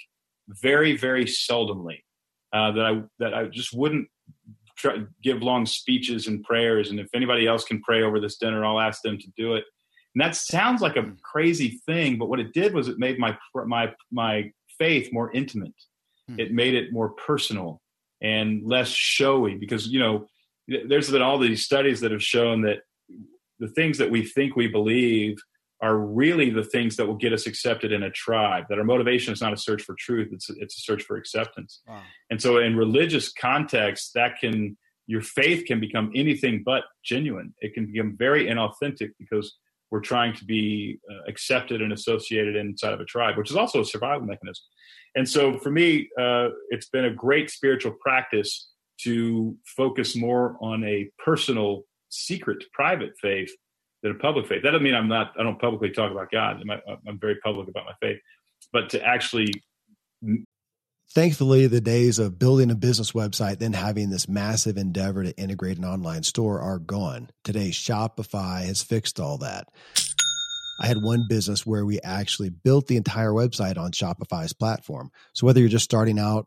very, 0.49 0.97
very 0.97 1.25
seldomly. 1.25 2.01
Uh, 2.53 2.71
that 2.73 2.85
I 2.85 3.03
that 3.19 3.33
I 3.33 3.47
just 3.47 3.73
wouldn't 3.73 4.09
try, 4.77 4.99
give 5.23 5.43
long 5.43 5.65
speeches 5.65 6.27
and 6.27 6.45
prayers. 6.45 6.91
And 6.91 7.01
if 7.01 7.09
anybody 7.15 7.47
else 7.47 7.65
can 7.65 7.81
pray 7.81 8.03
over 8.03 8.21
this 8.21 8.37
dinner, 8.37 8.65
I'll 8.65 8.79
ask 8.79 9.01
them 9.01 9.19
to 9.19 9.27
do 9.39 9.55
it. 9.55 9.65
And 10.15 10.23
that 10.23 10.37
sounds 10.37 10.83
like 10.83 10.97
a 10.97 11.13
crazy 11.23 11.81
thing, 11.87 12.19
but 12.19 12.29
what 12.29 12.41
it 12.41 12.53
did 12.53 12.75
was 12.75 12.89
it 12.89 12.99
made 12.99 13.19
my 13.19 13.37
my 13.55 13.95
my 14.11 14.53
faith 14.79 15.11
more 15.13 15.33
intimate. 15.33 15.75
Hmm. 16.29 16.39
It 16.39 16.53
made 16.53 16.75
it 16.75 16.93
more 16.93 17.11
personal 17.11 17.81
and 18.21 18.63
less 18.65 18.89
showy 18.89 19.55
because 19.55 19.89
you 19.89 19.99
know 19.99 20.27
there's 20.69 21.11
been 21.11 21.23
all 21.23 21.39
these 21.39 21.65
studies 21.65 22.01
that 22.01 22.13
have 22.13 22.23
shown 22.23 22.63
that 22.63 22.79
the 23.59 23.69
things 23.69 23.99
that 23.99 24.11
we 24.11 24.25
think 24.25 24.57
we 24.57 24.69
believe 24.69 25.37
are 25.81 25.97
really 25.97 26.51
the 26.51 26.63
things 26.63 26.97
that 26.97 27.07
will 27.07 27.17
get 27.17 27.33
us 27.33 27.47
accepted 27.47 27.91
in 27.91 28.05
a 28.05 28.11
tribe 28.11 28.65
that 28.69 28.79
our 28.79 28.85
motivation 28.85 29.33
is 29.33 29.41
not 29.41 29.53
a 29.53 29.57
search 29.57 29.83
for 29.83 29.95
truth 29.99 30.29
it's 30.33 30.49
a, 30.49 30.55
it's 30.59 30.77
a 30.77 30.81
search 30.81 31.03
for 31.03 31.17
acceptance 31.17 31.81
wow. 31.89 32.01
and 32.31 32.41
so 32.41 32.59
in 32.59 32.77
religious 32.77 33.33
context 33.33 34.13
that 34.15 34.39
can 34.41 34.77
your 35.07 35.21
faith 35.21 35.65
can 35.67 35.81
become 35.81 36.13
anything 36.15 36.63
but 36.65 36.85
genuine 37.05 37.53
it 37.61 37.75
can 37.75 37.87
become 37.87 38.17
very 38.17 38.47
inauthentic 38.47 39.11
because 39.19 39.57
we're 39.93 40.01
trying 40.01 40.35
to 40.35 40.47
be 40.47 40.99
uh, 41.09 41.29
accepted 41.29 41.83
and 41.83 41.93
associated 41.93 42.57
inside 42.57 42.95
of 42.95 43.01
a 43.01 43.05
tribe, 43.05 43.37
which 43.37 43.51
is 43.51 43.57
also 43.57 43.83
a 43.83 43.85
survival 43.85 44.27
mechanism. 44.27 44.65
And 45.15 45.29
so 45.29 45.59
for 45.59 45.71
me, 45.71 46.09
uh, 46.19 46.49
it's 46.71 46.89
been 46.89 47.05
a 47.05 47.13
great 47.13 47.51
spiritual 47.51 47.93
practice 48.01 48.71
to 49.05 49.57
focus 49.65 50.17
more 50.17 50.57
on 50.61 50.85
a 50.85 51.11
personal, 51.25 51.83
secret, 52.09 52.65
private 52.73 53.13
faith 53.21 53.51
than 54.03 54.13
a 54.13 54.17
public 54.17 54.47
faith. 54.47 54.63
That 54.63 54.71
doesn't 54.71 54.83
mean 54.83 54.95
I'm 54.95 55.09
not, 55.09 55.33
I 55.39 55.43
don't 55.43 55.61
publicly 55.61 55.91
talk 55.91 56.11
about 56.11 56.31
God. 56.31 56.61
I'm, 56.61 56.99
I'm 57.07 57.19
very 57.19 57.37
public 57.37 57.69
about 57.69 57.85
my 57.87 57.95
faith, 58.01 58.19
but 58.73 58.91
to 58.91 59.05
actually 59.05 59.53
Thankfully, 61.15 61.67
the 61.67 61.83
days 61.83 62.19
of 62.19 62.39
building 62.39 62.71
a 62.71 62.75
business 62.75 63.13
website, 63.13 63.59
then 63.59 63.75
having 63.75 64.09
this 64.09 64.29
massive 64.29 64.79
endeavor 64.79 65.25
to 65.25 65.37
integrate 65.37 65.77
an 65.77 65.85
online 65.85 66.23
store 66.23 66.61
are 66.61 66.79
gone. 66.79 67.29
Today, 67.45 67.69
Shopify 67.69 68.65
has 68.65 68.83
fixed 68.83 69.21
all 69.21 69.37
that. 69.39 69.69
I 70.81 70.87
had 70.87 71.03
one 71.03 71.27
business 71.29 71.67
where 71.67 71.85
we 71.85 72.01
actually 72.01 72.49
built 72.49 72.87
the 72.87 72.97
entire 72.97 73.33
website 73.33 73.77
on 73.77 73.93
Shopify's 73.93 74.55
platform. 74.55 75.11
So 75.35 75.45
whether 75.47 75.61
you're 75.61 75.69
just 75.69 75.85
starting 75.85 76.19
out 76.19 76.47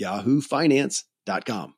yahoofinance.com. 0.00 1.74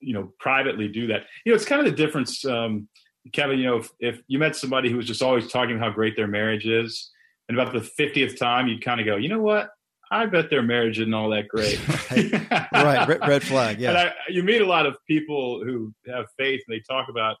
You 0.00 0.12
know, 0.12 0.32
privately 0.38 0.88
do 0.88 1.06
that. 1.08 1.22
You 1.44 1.52
know, 1.52 1.56
it's 1.56 1.64
kind 1.64 1.80
of 1.80 1.86
the 1.86 1.96
difference, 1.96 2.44
um, 2.44 2.88
Kevin. 3.32 3.58
You 3.58 3.66
know, 3.66 3.76
if, 3.76 3.90
if 4.00 4.20
you 4.26 4.38
met 4.38 4.54
somebody 4.54 4.90
who 4.90 4.96
was 4.96 5.06
just 5.06 5.22
always 5.22 5.50
talking 5.50 5.78
how 5.78 5.90
great 5.90 6.14
their 6.14 6.26
marriage 6.26 6.66
is, 6.66 7.10
and 7.48 7.58
about 7.58 7.72
the 7.72 7.80
fiftieth 7.80 8.38
time, 8.38 8.68
you'd 8.68 8.84
kind 8.84 9.00
of 9.00 9.06
go, 9.06 9.16
you 9.16 9.28
know 9.28 9.40
what? 9.40 9.70
I 10.10 10.26
bet 10.26 10.50
their 10.50 10.62
marriage 10.62 10.98
isn't 10.98 11.14
all 11.14 11.30
that 11.30 11.48
great. 11.48 11.80
right. 12.10 12.72
right. 12.72 13.08
Red, 13.08 13.20
red, 13.26 13.42
flag. 13.42 13.80
Yeah. 13.80 13.92
I, 13.92 14.30
you 14.30 14.42
meet 14.42 14.60
a 14.60 14.66
lot 14.66 14.86
of 14.86 14.96
people 15.08 15.64
who 15.64 15.92
have 16.06 16.26
faith 16.38 16.62
and 16.66 16.76
they 16.76 16.82
talk 16.88 17.08
about 17.08 17.36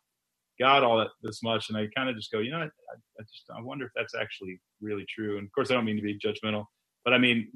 God 0.58 0.82
all 0.82 0.98
that 0.98 1.08
this 1.22 1.42
much, 1.42 1.68
and 1.68 1.78
I 1.78 1.88
kind 1.96 2.08
of 2.08 2.16
just 2.16 2.30
go, 2.30 2.38
you 2.38 2.50
know, 2.50 2.58
I, 2.58 2.64
I, 2.64 3.22
just 3.22 3.44
I 3.56 3.60
wonder 3.60 3.86
if 3.86 3.92
that's 3.94 4.14
actually 4.14 4.60
really 4.80 5.04
true. 5.08 5.38
And 5.38 5.46
of 5.46 5.52
course, 5.52 5.70
I 5.70 5.74
don't 5.74 5.84
mean 5.84 5.96
to 5.96 6.02
be 6.02 6.18
judgmental, 6.18 6.66
but 7.04 7.12
I 7.12 7.18
mean, 7.18 7.48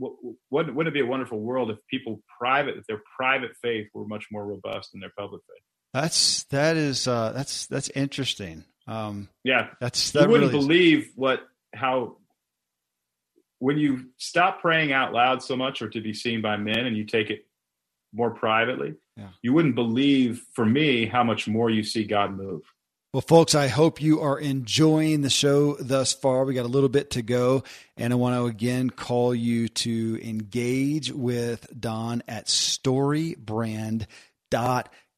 wouldn't 0.51 0.89
it 0.89 0.95
be 0.95 1.01
a 1.01 1.07
wonderful 1.07 1.41
world 1.41 1.71
if 1.71 1.79
people 1.91 2.21
private, 2.39 2.77
if 2.77 2.87
their 2.87 3.01
private 3.17 3.53
faith 3.63 3.89
were 3.95 4.07
much 4.07 4.27
more 4.31 4.47
robust 4.47 4.93
than 4.93 5.01
their 5.01 5.13
public 5.17 5.41
faith? 5.49 5.63
That's 5.95 6.45
that 6.45 6.77
is 6.77 7.09
uh, 7.09 7.33
that's 7.33 7.67
that's 7.67 7.89
interesting. 7.91 8.65
Um, 8.87 9.29
yeah, 9.45 9.69
that's 9.81 10.11
that 10.13 10.25
you 10.25 10.29
wouldn't 10.29 10.53
really 10.53 10.67
believe 10.67 11.07
is... 11.07 11.13
what 11.15 11.47
how 11.75 12.19
when 13.59 13.79
you 13.79 14.11
stop 14.19 14.61
praying 14.61 14.93
out 14.93 15.13
loud 15.13 15.43
so 15.43 15.57
much 15.57 15.83
or 15.83 15.89
to 15.89 16.01
be 16.01 16.13
seen 16.13 16.43
by 16.43 16.57
men 16.57 16.87
and 16.87 16.97
you 16.97 17.05
take 17.05 17.31
it 17.31 17.47
more 18.13 18.31
privately, 18.31 18.95
yeah. 19.17 19.29
you 19.43 19.53
wouldn't 19.53 19.75
believe 19.75 20.43
for 20.55 20.65
me 20.65 21.07
how 21.07 21.25
much 21.25 21.49
more 21.49 21.71
you 21.71 21.83
see 21.83 22.05
God 22.05 22.37
move. 22.37 22.63
Well, 23.19 23.25
folks, 23.27 23.57
I 23.57 23.67
hope 23.67 24.01
you 24.01 24.21
are 24.21 24.39
enjoying 24.39 25.23
the 25.23 25.29
show 25.29 25.75
thus 25.75 26.13
far. 26.13 26.45
We 26.45 26.55
got 26.55 26.67
a 26.67 26.69
little 26.69 26.89
bit 26.89 27.11
to 27.11 27.23
go, 27.23 27.65
and 27.97 28.13
I 28.13 28.17
want 28.17 28.37
to 28.37 28.47
again 28.47 28.91
call 28.91 29.35
you 29.35 29.67
to 29.69 30.21
engage 30.23 31.11
with 31.11 31.67
Don 31.81 32.23
at 32.29 32.47
storybrand.com 32.47 34.07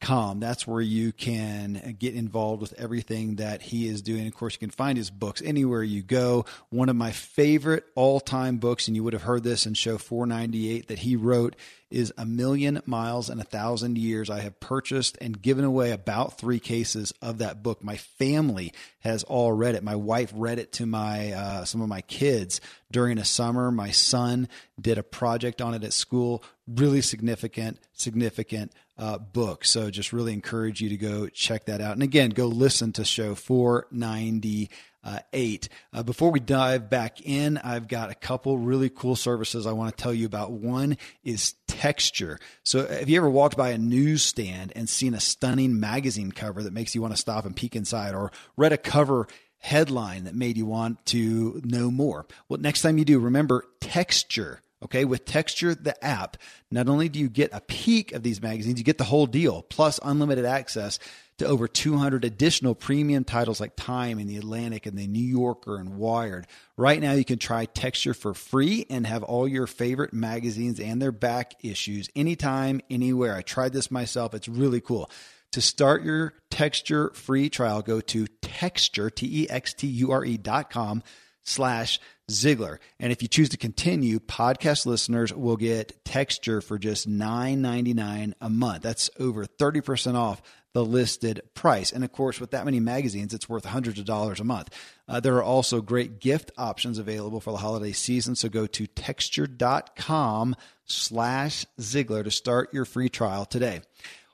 com. 0.00 0.40
That's 0.40 0.66
where 0.66 0.80
you 0.80 1.12
can 1.12 1.96
get 1.98 2.14
involved 2.14 2.62
with 2.62 2.72
everything 2.78 3.36
that 3.36 3.62
he 3.62 3.86
is 3.86 4.02
doing. 4.02 4.26
Of 4.26 4.34
course, 4.34 4.54
you 4.54 4.58
can 4.58 4.70
find 4.70 4.96
his 4.96 5.10
books 5.10 5.42
anywhere 5.42 5.82
you 5.82 6.02
go. 6.02 6.46
One 6.70 6.88
of 6.88 6.96
my 6.96 7.12
favorite 7.12 7.84
all 7.94 8.20
time 8.20 8.58
books, 8.58 8.88
and 8.88 8.96
you 8.96 9.04
would 9.04 9.12
have 9.12 9.22
heard 9.22 9.42
this 9.42 9.66
in 9.66 9.74
show 9.74 9.98
498 9.98 10.88
that 10.88 11.00
he 11.00 11.16
wrote, 11.16 11.56
is 11.90 12.12
A 12.16 12.24
Million 12.24 12.80
Miles 12.86 13.28
and 13.28 13.40
a 13.40 13.44
Thousand 13.44 13.98
Years. 13.98 14.30
I 14.30 14.40
have 14.40 14.60
purchased 14.60 15.18
and 15.20 15.40
given 15.40 15.64
away 15.64 15.90
about 15.90 16.38
three 16.38 16.60
cases 16.60 17.12
of 17.20 17.38
that 17.38 17.62
book. 17.62 17.82
My 17.82 17.96
family 17.96 18.72
has 19.00 19.24
all 19.24 19.52
read 19.52 19.74
it. 19.74 19.82
My 19.82 19.96
wife 19.96 20.32
read 20.34 20.58
it 20.58 20.72
to 20.74 20.86
my 20.86 21.32
uh, 21.32 21.64
some 21.64 21.80
of 21.80 21.88
my 21.88 22.00
kids 22.02 22.60
during 22.90 23.18
a 23.18 23.24
summer. 23.24 23.70
My 23.70 23.90
son 23.90 24.48
did 24.80 24.98
a 24.98 25.02
project 25.02 25.60
on 25.60 25.74
it 25.74 25.84
at 25.84 25.92
school. 25.92 26.44
Really 26.68 27.00
significant, 27.00 27.78
significant 27.92 28.72
uh, 29.00 29.18
book. 29.18 29.64
So 29.64 29.90
just 29.90 30.12
really 30.12 30.34
encourage 30.34 30.82
you 30.82 30.90
to 30.90 30.98
go 30.98 31.26
check 31.28 31.64
that 31.64 31.80
out. 31.80 31.94
And 31.94 32.02
again, 32.02 32.30
go 32.30 32.46
listen 32.46 32.92
to 32.92 33.04
show 33.04 33.34
498. 33.34 35.68
Uh, 35.92 36.02
before 36.02 36.30
we 36.30 36.38
dive 36.38 36.90
back 36.90 37.22
in, 37.22 37.56
I've 37.56 37.88
got 37.88 38.10
a 38.10 38.14
couple 38.14 38.58
really 38.58 38.90
cool 38.90 39.16
services 39.16 39.66
I 39.66 39.72
want 39.72 39.96
to 39.96 40.02
tell 40.02 40.12
you 40.12 40.26
about. 40.26 40.52
One 40.52 40.98
is 41.24 41.54
texture. 41.66 42.38
So 42.62 42.86
have 42.86 43.08
you 43.08 43.16
ever 43.16 43.30
walked 43.30 43.56
by 43.56 43.70
a 43.70 43.78
newsstand 43.78 44.74
and 44.76 44.86
seen 44.86 45.14
a 45.14 45.20
stunning 45.20 45.80
magazine 45.80 46.30
cover 46.30 46.62
that 46.62 46.74
makes 46.74 46.94
you 46.94 47.00
want 47.00 47.14
to 47.14 47.20
stop 47.20 47.46
and 47.46 47.56
peek 47.56 47.74
inside 47.74 48.14
or 48.14 48.30
read 48.58 48.74
a 48.74 48.78
cover 48.78 49.28
headline 49.56 50.24
that 50.24 50.34
made 50.34 50.58
you 50.58 50.66
want 50.66 51.06
to 51.06 51.62
know 51.64 51.90
more? 51.90 52.26
Well, 52.50 52.60
next 52.60 52.82
time 52.82 52.98
you 52.98 53.06
do, 53.06 53.18
remember 53.18 53.64
texture 53.80 54.60
Okay, 54.82 55.04
with 55.04 55.26
Texture, 55.26 55.74
the 55.74 56.02
app, 56.02 56.38
not 56.70 56.88
only 56.88 57.10
do 57.10 57.18
you 57.18 57.28
get 57.28 57.50
a 57.52 57.60
peek 57.60 58.12
of 58.12 58.22
these 58.22 58.40
magazines, 58.40 58.78
you 58.78 58.84
get 58.84 58.96
the 58.96 59.04
whole 59.04 59.26
deal, 59.26 59.62
plus 59.62 60.00
unlimited 60.02 60.46
access 60.46 60.98
to 61.36 61.46
over 61.46 61.68
200 61.68 62.24
additional 62.24 62.74
premium 62.74 63.24
titles 63.24 63.60
like 63.60 63.76
Time 63.76 64.18
and 64.18 64.28
The 64.28 64.38
Atlantic 64.38 64.86
and 64.86 64.96
The 64.96 65.06
New 65.06 65.24
Yorker 65.24 65.76
and 65.76 65.96
Wired. 65.96 66.46
Right 66.78 67.00
now, 67.00 67.12
you 67.12 67.26
can 67.26 67.38
try 67.38 67.66
Texture 67.66 68.14
for 68.14 68.32
free 68.32 68.86
and 68.88 69.06
have 69.06 69.22
all 69.22 69.46
your 69.46 69.66
favorite 69.66 70.14
magazines 70.14 70.80
and 70.80 71.00
their 71.00 71.12
back 71.12 71.54
issues 71.62 72.08
anytime, 72.16 72.80
anywhere. 72.88 73.36
I 73.36 73.42
tried 73.42 73.74
this 73.74 73.90
myself, 73.90 74.34
it's 74.34 74.48
really 74.48 74.80
cool. 74.80 75.10
To 75.52 75.60
start 75.60 76.04
your 76.04 76.34
Texture 76.48 77.10
free 77.10 77.50
trial, 77.50 77.82
go 77.82 78.00
to 78.00 78.26
texture, 78.40 79.10
T 79.10 79.42
E 79.42 79.50
X 79.50 79.74
T 79.74 79.86
U 79.86 80.12
R 80.12 80.24
E 80.24 80.36
dot 80.36 80.70
com 80.70 81.02
slash 81.50 82.00
Ziglar. 82.30 82.78
And 82.98 83.12
if 83.12 83.22
you 83.22 83.28
choose 83.28 83.48
to 83.50 83.56
continue, 83.56 84.20
podcast 84.20 84.86
listeners 84.86 85.34
will 85.34 85.56
get 85.56 86.04
texture 86.04 86.60
for 86.60 86.78
just 86.78 87.08
$9.99 87.08 88.34
a 88.40 88.48
month. 88.50 88.82
That's 88.82 89.10
over 89.18 89.44
30% 89.44 90.14
off 90.14 90.40
the 90.72 90.84
listed 90.84 91.42
price. 91.54 91.90
And 91.90 92.04
of 92.04 92.12
course, 92.12 92.38
with 92.38 92.52
that 92.52 92.64
many 92.64 92.78
magazines, 92.78 93.34
it's 93.34 93.48
worth 93.48 93.64
hundreds 93.64 93.98
of 93.98 94.04
dollars 94.04 94.38
a 94.38 94.44
month. 94.44 94.70
Uh, 95.08 95.18
there 95.18 95.36
are 95.36 95.42
also 95.42 95.80
great 95.80 96.20
gift 96.20 96.52
options 96.56 96.98
available 96.98 97.40
for 97.40 97.50
the 97.50 97.58
holiday 97.58 97.92
season. 97.92 98.36
So 98.36 98.48
go 98.48 98.66
to 98.68 98.86
texture.com 98.86 100.54
slash 100.84 101.66
Ziglar 101.80 102.22
to 102.22 102.30
start 102.30 102.72
your 102.72 102.84
free 102.84 103.08
trial 103.08 103.44
today. 103.44 103.82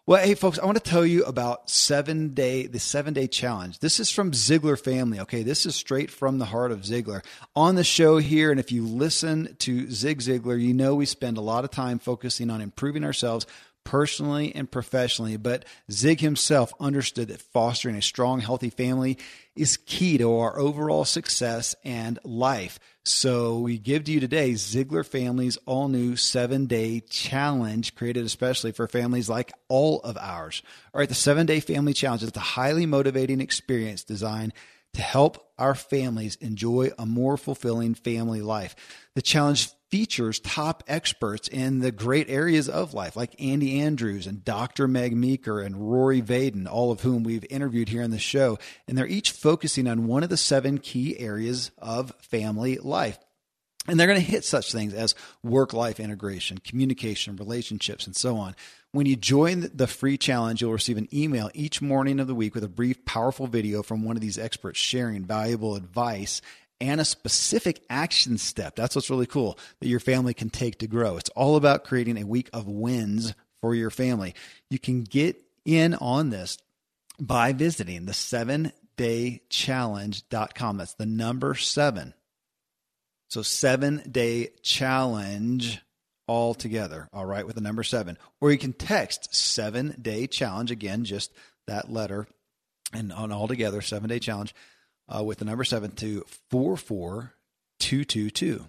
Well, 0.09 0.25
hey, 0.25 0.37
folks, 0.37 0.61
I 0.61 0.65
want 0.65 0.77
to 0.77 0.89
tell 0.89 1.05
you 1.05 1.25
about 1.25 1.69
seven 1.69 2.33
day, 2.33 2.69
the 2.69 2.79
seven 2.79 3.13
day 3.13 3.27
challenge. 3.27 3.81
This 3.81 3.99
is 3.99 4.09
from 4.09 4.31
Ziglar 4.31 4.79
family. 4.79 5.19
Okay. 5.19 5.43
This 5.43 5.67
is 5.67 5.75
straight 5.75 6.13
from 6.13 6.39
the 6.39 6.45
heart 6.45 6.71
of 6.71 6.83
Ziglar 6.83 7.25
on 7.57 7.75
the 7.75 7.83
show 7.83 8.19
here. 8.19 8.53
And 8.53 8.61
if 8.61 8.71
you 8.71 8.87
listen 8.87 9.57
to 9.59 9.91
Zig 9.91 10.21
Ziglar, 10.21 10.63
you 10.63 10.75
know 10.75 10.95
we 10.95 11.07
spend 11.07 11.39
a 11.39 11.41
lot 11.41 11.65
of 11.65 11.73
time 11.73 11.99
focusing 11.99 12.51
on 12.51 12.61
improving 12.61 13.03
ourselves 13.03 13.47
personally 13.87 14.55
and 14.55 14.71
professionally. 14.71 15.39
But 15.39 15.65
Zig 15.91 16.21
himself 16.21 16.75
understood 16.79 17.29
that 17.29 17.41
fostering 17.41 17.95
a 17.95 18.03
strong, 18.03 18.41
healthy 18.41 18.69
family 18.69 19.17
is 19.55 19.79
key 19.79 20.19
to 20.19 20.37
our 20.37 20.59
overall 20.59 21.07
success 21.07 21.75
and 21.85 22.19
life. 22.25 22.79
So 23.05 23.59
we 23.61 23.79
give 23.79 24.05
to 24.05 24.13
you 24.13 24.19
today 24.19 24.51
Ziglar 24.51 25.07
Family's 25.07 25.57
all 25.65 25.89
new 25.89 26.17
seven 26.17 26.67
day 26.67 27.01
challenge 27.09 27.95
created 27.95 28.27
especially 28.27 28.73
for 28.73 28.89
families 28.89 29.31
like 29.31 29.53
all 29.69 30.01
of 30.01 30.19
ours. 30.19 30.63
All 30.93 30.99
right, 30.99 31.09
the 31.09 31.15
seven 31.15 31.47
day 31.47 31.61
family 31.61 31.95
challenge 31.95 32.25
is 32.25 32.33
a 32.35 32.41
highly 32.41 32.85
motivating 32.85 33.41
experience 33.41 34.03
designed 34.03 34.53
to 34.97 35.03
help 35.03 35.53
our 35.59 35.75
families 35.75 36.37
enjoy 36.37 36.91
a 36.99 37.05
more 37.05 37.37
fulfilling 37.37 37.95
family 37.95 38.41
life. 38.41 38.75
The 39.15 39.23
challenge 39.23 39.71
features 39.91 40.41
top 40.41 40.83
experts 40.89 41.49
in 41.49 41.81
the 41.81 41.93
great 41.93 42.31
areas 42.31 42.69
of 42.69 42.95
life, 42.95 43.15
like 43.15 43.41
Andy 43.41 43.81
Andrews 43.81 44.27
and 44.27 44.43
Dr. 44.43 44.89
Meg 44.89 45.15
Meeker 45.15 45.61
and 45.61 45.77
Rory 45.77 46.23
Vaden, 46.23 46.67
all 46.67 46.91
of 46.91 47.03
whom 47.03 47.25
we've 47.25 47.45
interviewed 47.51 47.91
here 47.91 48.03
on 48.03 48.11
the 48.11 48.19
show. 48.19 48.59
And 48.89 48.97
they're 48.97 49.07
each 49.07 49.33
focusing 49.33 49.87
on 49.87 50.07
one 50.07 50.23
of 50.23 50.31
the 50.31 50.37
seven 50.39 50.79
key 50.79 51.19
areas 51.19 51.71
of 51.79 52.13
family 52.21 52.79
life. 52.79 53.19
And 53.89 53.99
they're 53.99 54.07
going 54.07 54.21
to 54.21 54.25
hit 54.25 54.45
such 54.45 54.73
things 54.73 54.95
as 54.95 55.15
work 55.43 55.73
life 55.73 56.01
integration, 56.01 56.59
communication, 56.59 57.37
relationships, 57.37 58.07
and 58.07 58.17
so 58.17 58.37
on. 58.37 58.57
When 58.93 59.07
you 59.07 59.17
join 59.17 59.71
the 59.75 59.87
free 59.87 60.17
challenge, 60.17 60.61
you'll 60.61 60.73
receive 60.73 60.97
an 60.97 61.09
email 61.13 61.51
each 61.55 61.83
morning 61.83 62.19
of 62.19 62.27
the 62.27 62.35
week 62.35 62.55
with 62.55 62.65
a 62.65 62.69
brief, 62.69 63.05
powerful 63.05 63.47
video 63.47 63.83
from 63.83 64.05
one 64.05 64.17
of 64.17 64.23
these 64.23 64.39
experts 64.39 64.79
sharing 64.79 65.25
valuable 65.25 65.77
advice 65.77 66.41
and 66.81 67.01
a 67.01 67.05
specific 67.05 67.83
action 67.89 68.39
step. 68.39 68.77
That's 68.77 68.95
what's 68.95 69.11
really 69.11 69.27
cool 69.27 69.59
that 69.81 69.89
your 69.89 70.01
family 70.01 70.35
can 70.35 70.51
take 70.51 70.79
to 70.79 70.87
grow. 70.87 71.17
It's 71.17 71.31
all 71.31 71.57
about 71.57 71.85
creating 71.85 72.19
a 72.19 72.27
week 72.27 72.51
of 72.53 72.69
wins 72.69 73.35
for 73.61 73.75
your 73.75 73.91
family. 73.91 74.35
You 74.71 74.79
can 74.79 75.03
get 75.03 75.43
in 75.65 75.95
on 75.95 76.31
this 76.31 76.59
by 77.21 77.53
visiting 77.53 78.07
the 78.07 78.15
seven 78.15 78.73
daychallenge.com. 78.97 80.77
That's 80.77 80.95
the 80.95 81.07
number 81.07 81.55
seven. 81.55 82.15
So 83.29 83.43
seven 83.43 84.03
day 84.11 84.51
challenge 84.63 85.81
all 86.27 86.55
together. 86.55 87.09
All 87.13 87.27
right. 87.27 87.47
With 87.47 87.57
the 87.57 87.61
number 87.61 87.83
seven, 87.83 88.17
or 88.41 88.51
you 88.51 88.57
can 88.59 88.73
text 88.73 89.35
seven 89.35 89.95
day 90.01 90.27
challenge 90.27 90.71
again, 90.71 91.05
just 91.05 91.31
that 91.67 91.93
letter 91.93 92.27
and 92.93 93.13
on 93.13 93.33
all 93.33 93.49
together, 93.49 93.83
seven 93.83 94.09
day 94.09 94.19
challenge 94.19 94.55
uh, 95.09 95.23
with 95.23 95.39
the 95.39 95.45
number 95.45 95.65
seven 95.65 95.91
to 95.93 96.25
44222. 96.51 98.67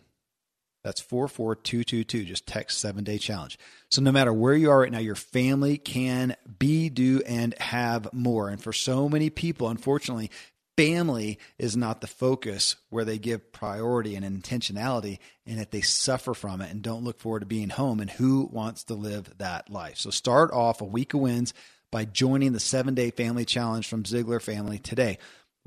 That's 0.83 1.01
44222. 1.01 2.23
Just 2.23 2.47
text 2.47 2.79
seven 2.79 3.03
day 3.03 3.17
challenge. 3.17 3.59
So, 3.91 4.01
no 4.01 4.11
matter 4.11 4.31
where 4.31 4.53
you 4.53 4.71
are 4.71 4.79
right 4.79 4.91
now, 4.91 4.99
your 4.99 5.15
family 5.15 5.77
can 5.77 6.35
be, 6.59 6.89
do, 6.89 7.21
and 7.25 7.57
have 7.59 8.13
more. 8.13 8.49
And 8.49 8.61
for 8.61 8.71
so 8.71 9.09
many 9.09 9.29
people, 9.29 9.69
unfortunately, 9.69 10.31
family 10.77 11.39
is 11.57 11.75
not 11.75 11.99
the 11.99 12.07
focus 12.07 12.77
where 12.89 13.03
they 13.03 13.17
give 13.17 13.51
priority 13.51 14.15
and 14.15 14.23
intentionality 14.23 15.19
and 15.45 15.59
that 15.59 15.71
they 15.71 15.81
suffer 15.81 16.33
from 16.33 16.61
it 16.61 16.71
and 16.71 16.81
don't 16.81 17.03
look 17.03 17.19
forward 17.19 17.41
to 17.41 17.45
being 17.45 17.69
home. 17.69 17.99
And 17.99 18.09
who 18.09 18.47
wants 18.51 18.85
to 18.85 18.93
live 18.93 19.37
that 19.39 19.69
life? 19.69 19.97
So, 19.97 20.11
start 20.11 20.51
off 20.53 20.79
a 20.79 20.85
week 20.85 21.13
of 21.13 21.19
wins 21.19 21.53
by 21.91 22.05
joining 22.05 22.53
the 22.53 22.61
seven 22.61 22.93
day 22.93 23.11
family 23.11 23.43
challenge 23.43 23.87
from 23.87 24.03
Ziglar 24.03 24.41
Family 24.41 24.79
today. 24.79 25.17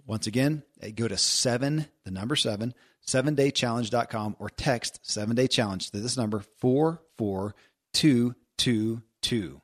Once 0.06 0.26
again, 0.26 0.62
eh, 0.80 0.88
go 0.90 1.06
to 1.08 1.18
seven, 1.18 1.86
the 2.04 2.10
number 2.10 2.36
seven, 2.36 2.74
seven 3.00 3.36
daychallenge.com 3.36 4.36
or 4.38 4.48
text 4.48 5.00
seven 5.02 5.36
day 5.36 5.46
challenge 5.46 5.90
to 5.90 6.00
this 6.00 6.16
number 6.16 6.42
44222. 6.60 9.60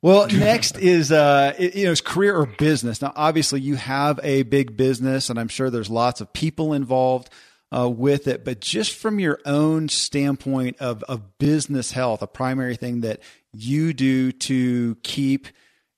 Well, 0.00 0.28
next 0.28 0.78
is 0.78 1.10
uh, 1.10 1.54
you 1.58 1.86
know, 1.86 1.90
is 1.90 2.00
career 2.00 2.36
or 2.36 2.46
business. 2.46 3.02
Now, 3.02 3.12
obviously, 3.16 3.60
you 3.60 3.76
have 3.76 4.20
a 4.22 4.44
big 4.44 4.76
business, 4.76 5.28
and 5.28 5.40
I'm 5.40 5.48
sure 5.48 5.70
there's 5.70 5.90
lots 5.90 6.20
of 6.20 6.32
people 6.32 6.72
involved 6.72 7.30
uh, 7.76 7.88
with 7.88 8.28
it. 8.28 8.44
But 8.44 8.60
just 8.60 8.94
from 8.94 9.18
your 9.18 9.40
own 9.44 9.88
standpoint 9.88 10.76
of 10.78 11.02
of 11.04 11.38
business 11.38 11.90
health, 11.90 12.22
a 12.22 12.28
primary 12.28 12.76
thing 12.76 13.00
that 13.00 13.20
you 13.52 13.92
do 13.92 14.30
to 14.30 14.96
keep 15.02 15.48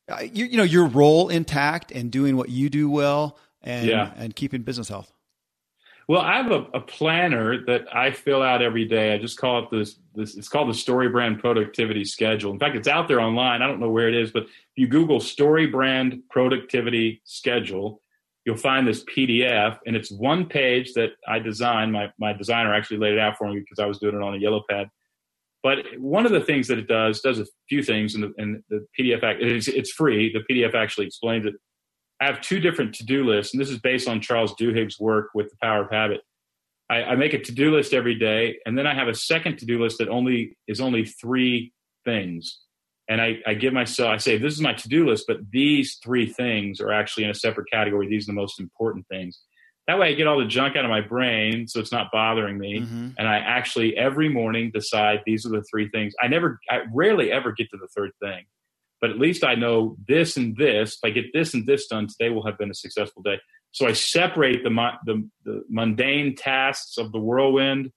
uh, 0.08 0.20
you, 0.20 0.46
you 0.46 0.56
know 0.56 0.62
your 0.62 0.86
role 0.86 1.28
intact 1.28 1.92
and 1.92 2.10
doing 2.10 2.36
what 2.36 2.48
you 2.48 2.70
do 2.70 2.88
well, 2.88 3.38
and 3.62 3.86
yeah. 3.86 4.12
and 4.16 4.34
keeping 4.34 4.62
business 4.62 4.88
health. 4.88 5.12
Well, 6.10 6.22
I 6.22 6.38
have 6.38 6.50
a, 6.50 6.66
a, 6.74 6.80
planner 6.80 7.64
that 7.66 7.86
I 7.94 8.10
fill 8.10 8.42
out 8.42 8.62
every 8.62 8.84
day. 8.84 9.14
I 9.14 9.18
just 9.18 9.38
call 9.38 9.60
it 9.60 9.70
this, 9.70 10.00
this. 10.12 10.34
It's 10.34 10.48
called 10.48 10.68
the 10.68 10.74
Story 10.74 11.08
Brand 11.08 11.38
Productivity 11.38 12.04
Schedule. 12.04 12.50
In 12.50 12.58
fact, 12.58 12.74
it's 12.74 12.88
out 12.88 13.06
there 13.06 13.20
online. 13.20 13.62
I 13.62 13.68
don't 13.68 13.78
know 13.78 13.90
where 13.90 14.08
it 14.08 14.16
is, 14.16 14.32
but 14.32 14.42
if 14.42 14.48
you 14.74 14.88
Google 14.88 15.20
Story 15.20 15.68
Brand 15.68 16.20
Productivity 16.28 17.22
Schedule, 17.22 18.02
you'll 18.44 18.56
find 18.56 18.88
this 18.88 19.04
PDF, 19.04 19.78
and 19.86 19.94
it's 19.94 20.10
one 20.10 20.46
page 20.46 20.94
that 20.94 21.10
I 21.28 21.38
designed. 21.38 21.92
My 21.92 22.12
my 22.18 22.32
designer 22.32 22.74
actually 22.74 22.98
laid 22.98 23.12
it 23.12 23.20
out 23.20 23.38
for 23.38 23.48
me 23.48 23.60
because 23.60 23.78
I 23.78 23.86
was 23.86 24.00
doing 24.00 24.16
it 24.16 24.22
on 24.22 24.34
a 24.34 24.38
yellow 24.38 24.64
pad. 24.68 24.88
But 25.62 25.84
one 25.96 26.26
of 26.26 26.32
the 26.32 26.40
things 26.40 26.66
that 26.66 26.78
it 26.78 26.88
does 26.88 27.20
does 27.20 27.38
a 27.38 27.46
few 27.68 27.84
things, 27.84 28.16
and 28.16 28.24
the, 28.24 28.32
and 28.36 28.64
the 28.68 28.84
PDF 28.98 29.20
it's, 29.40 29.68
it's 29.68 29.92
free. 29.92 30.32
The 30.32 30.42
PDF 30.52 30.74
actually 30.74 31.06
explains 31.06 31.46
it 31.46 31.54
I 32.20 32.26
have 32.26 32.40
two 32.40 32.60
different 32.60 32.94
to 32.96 33.04
do 33.04 33.24
lists, 33.24 33.54
and 33.54 33.60
this 33.60 33.70
is 33.70 33.78
based 33.78 34.06
on 34.06 34.20
Charles 34.20 34.54
Duhigg's 34.54 35.00
work 35.00 35.28
with 35.34 35.50
the 35.50 35.56
Power 35.62 35.84
of 35.84 35.90
Habit. 35.90 36.20
I, 36.90 37.02
I 37.02 37.16
make 37.16 37.32
a 37.32 37.38
to 37.38 37.52
do 37.52 37.74
list 37.74 37.94
every 37.94 38.14
day, 38.14 38.58
and 38.66 38.76
then 38.76 38.86
I 38.86 38.94
have 38.94 39.08
a 39.08 39.14
second 39.14 39.58
to 39.58 39.66
do 39.66 39.82
list 39.82 39.98
that 39.98 40.08
only 40.08 40.56
is 40.68 40.80
only 40.80 41.06
three 41.06 41.72
things. 42.04 42.60
And 43.08 43.20
I, 43.20 43.38
I 43.46 43.54
give 43.54 43.72
myself, 43.72 44.10
I 44.10 44.18
say, 44.18 44.38
this 44.38 44.52
is 44.52 44.60
my 44.60 44.74
to 44.74 44.88
do 44.88 45.08
list, 45.08 45.24
but 45.26 45.38
these 45.50 45.98
three 46.02 46.26
things 46.26 46.80
are 46.80 46.92
actually 46.92 47.24
in 47.24 47.30
a 47.30 47.34
separate 47.34 47.70
category. 47.72 48.06
These 48.06 48.28
are 48.28 48.32
the 48.32 48.40
most 48.40 48.60
important 48.60 49.06
things. 49.08 49.40
That 49.88 49.98
way, 49.98 50.10
I 50.10 50.14
get 50.14 50.26
all 50.26 50.38
the 50.38 50.44
junk 50.44 50.76
out 50.76 50.84
of 50.84 50.90
my 50.90 51.00
brain, 51.00 51.66
so 51.66 51.80
it's 51.80 51.90
not 51.90 52.12
bothering 52.12 52.58
me. 52.58 52.80
Mm-hmm. 52.80 53.08
And 53.18 53.26
I 53.26 53.38
actually 53.38 53.96
every 53.96 54.28
morning 54.28 54.70
decide 54.72 55.20
these 55.24 55.46
are 55.46 55.48
the 55.48 55.64
three 55.70 55.88
things. 55.88 56.14
I 56.22 56.28
never, 56.28 56.60
I 56.68 56.82
rarely 56.92 57.32
ever 57.32 57.50
get 57.50 57.70
to 57.70 57.78
the 57.78 57.88
third 57.88 58.12
thing 58.22 58.44
but 59.00 59.10
at 59.10 59.18
least 59.18 59.44
I 59.44 59.54
know 59.54 59.96
this 60.06 60.36
and 60.36 60.56
this. 60.56 60.94
If 60.94 61.00
I 61.04 61.10
get 61.10 61.32
this 61.32 61.54
and 61.54 61.66
this 61.66 61.86
done, 61.86 62.06
today 62.06 62.30
will 62.30 62.44
have 62.44 62.58
been 62.58 62.70
a 62.70 62.74
successful 62.74 63.22
day. 63.22 63.38
So 63.72 63.86
I 63.86 63.92
separate 63.92 64.62
the 64.64 64.70
the, 65.04 65.28
the 65.44 65.64
mundane 65.68 66.34
tasks 66.34 66.98
of 66.98 67.12
the 67.12 67.18
whirlwind 67.18 67.92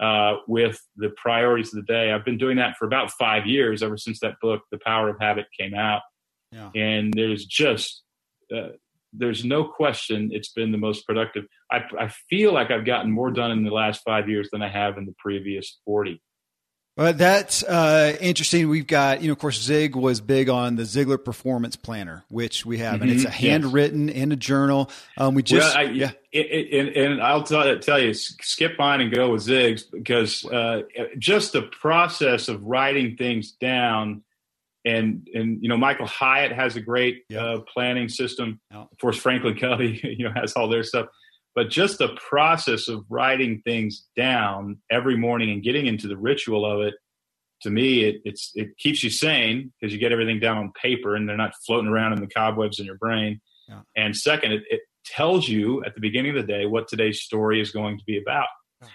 uh, 0.00 0.36
with 0.46 0.80
the 0.96 1.10
priorities 1.10 1.74
of 1.74 1.84
the 1.84 1.92
day. 1.92 2.12
I've 2.12 2.24
been 2.24 2.38
doing 2.38 2.56
that 2.56 2.76
for 2.76 2.86
about 2.86 3.10
five 3.12 3.46
years, 3.46 3.82
ever 3.82 3.96
since 3.96 4.20
that 4.20 4.36
book, 4.40 4.62
The 4.70 4.78
Power 4.84 5.10
of 5.10 5.16
Habit, 5.20 5.46
came 5.58 5.74
out. 5.74 6.02
Yeah. 6.52 6.70
And 6.74 7.12
there's 7.14 7.44
just 7.44 8.02
uh, 8.54 8.70
there's 9.12 9.44
no 9.44 9.64
question 9.64 10.30
it's 10.32 10.52
been 10.52 10.72
the 10.72 10.78
most 10.78 11.06
productive. 11.06 11.44
I, 11.70 11.82
I 11.98 12.08
feel 12.30 12.52
like 12.52 12.70
I've 12.70 12.86
gotten 12.86 13.10
more 13.10 13.30
done 13.30 13.50
in 13.50 13.64
the 13.64 13.70
last 13.70 14.02
five 14.04 14.28
years 14.28 14.48
than 14.50 14.62
I 14.62 14.68
have 14.68 14.98
in 14.98 15.04
the 15.04 15.14
previous 15.18 15.78
forty. 15.84 16.22
Well, 16.98 17.12
that's 17.12 17.62
uh, 17.62 18.16
interesting. 18.20 18.68
We've 18.68 18.84
got, 18.84 19.22
you 19.22 19.28
know, 19.28 19.32
of 19.32 19.38
course, 19.38 19.62
Zig 19.62 19.94
was 19.94 20.20
big 20.20 20.48
on 20.48 20.74
the 20.74 20.82
Ziglar 20.82 21.24
Performance 21.24 21.76
Planner, 21.76 22.24
which 22.28 22.66
we 22.66 22.78
have, 22.78 22.94
mm-hmm. 22.94 23.02
and 23.02 23.12
it's 23.12 23.22
a 23.22 23.28
mm-hmm. 23.28 23.36
handwritten 23.36 24.08
yes. 24.08 24.16
in 24.16 24.32
a 24.32 24.36
journal. 24.36 24.90
Um, 25.16 25.34
we 25.34 25.44
just, 25.44 25.76
well, 25.76 25.86
I, 25.86 25.90
yeah. 25.90 26.10
It, 26.32 26.46
it, 26.50 26.80
and, 26.80 27.12
and, 27.12 27.22
I'll 27.22 27.44
tell, 27.44 27.78
tell 27.78 28.00
you, 28.00 28.14
skip 28.14 28.72
mine 28.80 29.00
and 29.00 29.14
go 29.14 29.30
with 29.30 29.42
Zig's 29.42 29.84
because 29.84 30.44
uh, 30.46 30.82
just 31.18 31.52
the 31.52 31.62
process 31.62 32.48
of 32.48 32.64
writing 32.64 33.16
things 33.16 33.52
down, 33.52 34.24
and 34.84 35.28
and 35.32 35.62
you 35.62 35.68
know, 35.68 35.76
Michael 35.76 36.06
Hyatt 36.06 36.50
has 36.50 36.74
a 36.74 36.80
great 36.80 37.22
uh, 37.36 37.60
planning 37.72 38.08
system. 38.08 38.58
Of 38.72 38.98
course, 39.00 39.16
Franklin 39.16 39.56
Covey, 39.56 40.00
you 40.18 40.24
know, 40.24 40.32
has 40.34 40.54
all 40.54 40.68
their 40.68 40.82
stuff 40.82 41.06
but 41.58 41.70
just 41.70 41.98
the 41.98 42.16
process 42.28 42.86
of 42.86 43.04
writing 43.08 43.60
things 43.64 44.06
down 44.14 44.78
every 44.92 45.16
morning 45.16 45.50
and 45.50 45.60
getting 45.60 45.88
into 45.88 46.06
the 46.06 46.16
ritual 46.16 46.64
of 46.64 46.86
it 46.86 46.94
to 47.62 47.68
me 47.68 48.04
it, 48.04 48.20
it's 48.24 48.52
it 48.54 48.78
keeps 48.78 49.02
you 49.02 49.10
sane 49.10 49.72
because 49.80 49.92
you 49.92 49.98
get 49.98 50.12
everything 50.12 50.38
down 50.38 50.56
on 50.56 50.70
paper 50.80 51.16
and 51.16 51.28
they're 51.28 51.36
not 51.36 51.50
floating 51.66 51.90
around 51.90 52.12
in 52.12 52.20
the 52.20 52.28
cobwebs 52.28 52.78
in 52.78 52.86
your 52.86 52.94
brain. 52.98 53.40
Yeah. 53.68 53.80
and 53.96 54.14
second 54.14 54.52
it, 54.52 54.62
it 54.70 54.82
tells 55.04 55.48
you 55.48 55.84
at 55.84 55.96
the 55.96 56.00
beginning 56.00 56.30
of 56.30 56.46
the 56.46 56.52
day 56.52 56.64
what 56.66 56.86
today's 56.86 57.22
story 57.22 57.60
is 57.60 57.72
going 57.72 57.98
to 57.98 58.04
be 58.04 58.18
about. 58.18 58.46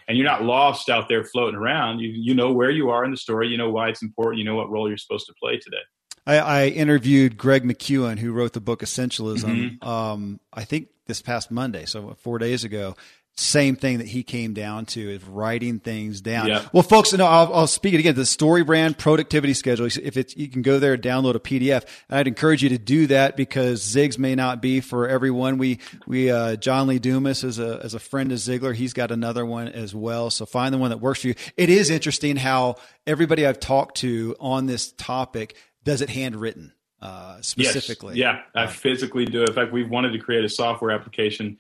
And 0.08 0.18
you're 0.18 0.26
not 0.26 0.46
lost 0.46 0.90
out 0.90 1.10
there 1.10 1.26
floating 1.26 1.60
around. 1.60 2.00
You 2.00 2.12
you 2.16 2.34
know 2.34 2.54
where 2.54 2.72
you 2.72 2.92
are 2.92 3.04
in 3.04 3.12
the 3.12 3.18
story. 3.18 3.50
You 3.50 3.58
know 3.58 3.72
why 3.72 3.90
it's 3.90 4.02
important. 4.02 4.40
You 4.40 4.46
know 4.46 4.56
what 4.56 4.72
role 4.72 4.88
you're 4.88 4.96
supposed 4.96 5.26
to 5.26 5.34
play 5.38 5.58
today 5.58 5.84
I, 6.26 6.38
I 6.38 6.68
interviewed 6.68 7.38
Greg 7.38 7.64
McKeown, 7.64 8.20
who 8.20 8.32
wrote 8.32 8.54
the 8.54 8.62
book 8.62 8.82
Essentialism. 8.82 9.80
Mm-hmm. 9.80 9.88
Um, 9.88 10.40
I 10.52 10.64
think 10.64 10.88
this 11.06 11.22
past 11.22 11.52
Monday, 11.52 11.86
so 11.86 12.16
four 12.22 12.40
days 12.40 12.64
ago. 12.64 12.96
Same 13.36 13.76
thing 13.76 13.98
that 13.98 14.06
he 14.06 14.22
came 14.22 14.54
down 14.54 14.86
to 14.86 15.10
is 15.10 15.24
writing 15.24 15.80
things 15.80 16.22
down. 16.22 16.48
Yeah. 16.48 16.68
Well, 16.72 16.84
folks, 16.84 17.14
no, 17.14 17.26
I'll, 17.26 17.52
I'll, 17.52 17.68
speak 17.68 17.96
it 17.96 18.00
again. 18.00 18.14
The 18.14 18.28
Story 18.28 18.64
Brand 18.64 18.96
Productivity 18.96 19.56
Schedule. 19.56 19.88
If 19.88 20.18
it's, 20.18 20.38
you 20.38 20.48
can 20.50 20.62
go 20.62 20.78
there 20.78 20.94
and 20.94 21.02
download 21.02 21.34
a 21.34 21.40
PDF. 21.40 21.84
I'd 22.12 22.28
encourage 22.28 22.62
you 22.62 22.70
to 22.70 22.78
do 22.78 23.08
that 23.08 23.36
because 23.36 23.82
Zigs 23.82 24.20
may 24.20 24.36
not 24.36 24.62
be 24.62 24.82
for 24.82 25.08
everyone. 25.08 25.58
We, 25.58 25.80
we, 26.06 26.30
uh, 26.30 26.58
John 26.58 26.86
Lee 26.86 27.00
Dumas 27.00 27.44
is 27.44 27.58
a, 27.58 27.80
as 27.84 27.96
a 27.96 28.00
friend 28.00 28.32
of 28.32 28.38
Ziglar. 28.38 28.76
He's 28.76 28.94
got 28.94 29.10
another 29.10 29.48
one 29.48 29.68
as 29.68 29.96
well. 29.96 30.30
So 30.30 30.46
find 30.46 30.72
the 30.72 30.78
one 30.78 30.92
that 30.92 31.02
works 31.02 31.22
for 31.22 31.30
you. 31.30 31.36
It 31.58 31.72
is 31.72 31.90
interesting 31.90 32.36
how 32.36 32.76
everybody 33.08 33.48
I've 33.48 33.60
talked 33.60 33.98
to 33.98 34.36
on 34.40 34.68
this 34.68 34.92
topic 34.92 35.56
does 35.84 36.02
it 36.02 36.10
handwritten 36.10 36.74
uh, 37.02 37.42
specifically. 37.42 38.16
Yes. 38.16 38.40
Yeah, 38.56 38.64
I 38.64 38.68
physically 38.68 39.26
do 39.26 39.44
it. 39.44 39.50
In 39.50 39.56
fact, 39.56 39.74
we've 39.74 39.90
wanted 39.90 40.14
to 40.14 40.20
create 40.20 40.46
a 40.46 40.50
software 40.50 40.92
application 40.92 41.58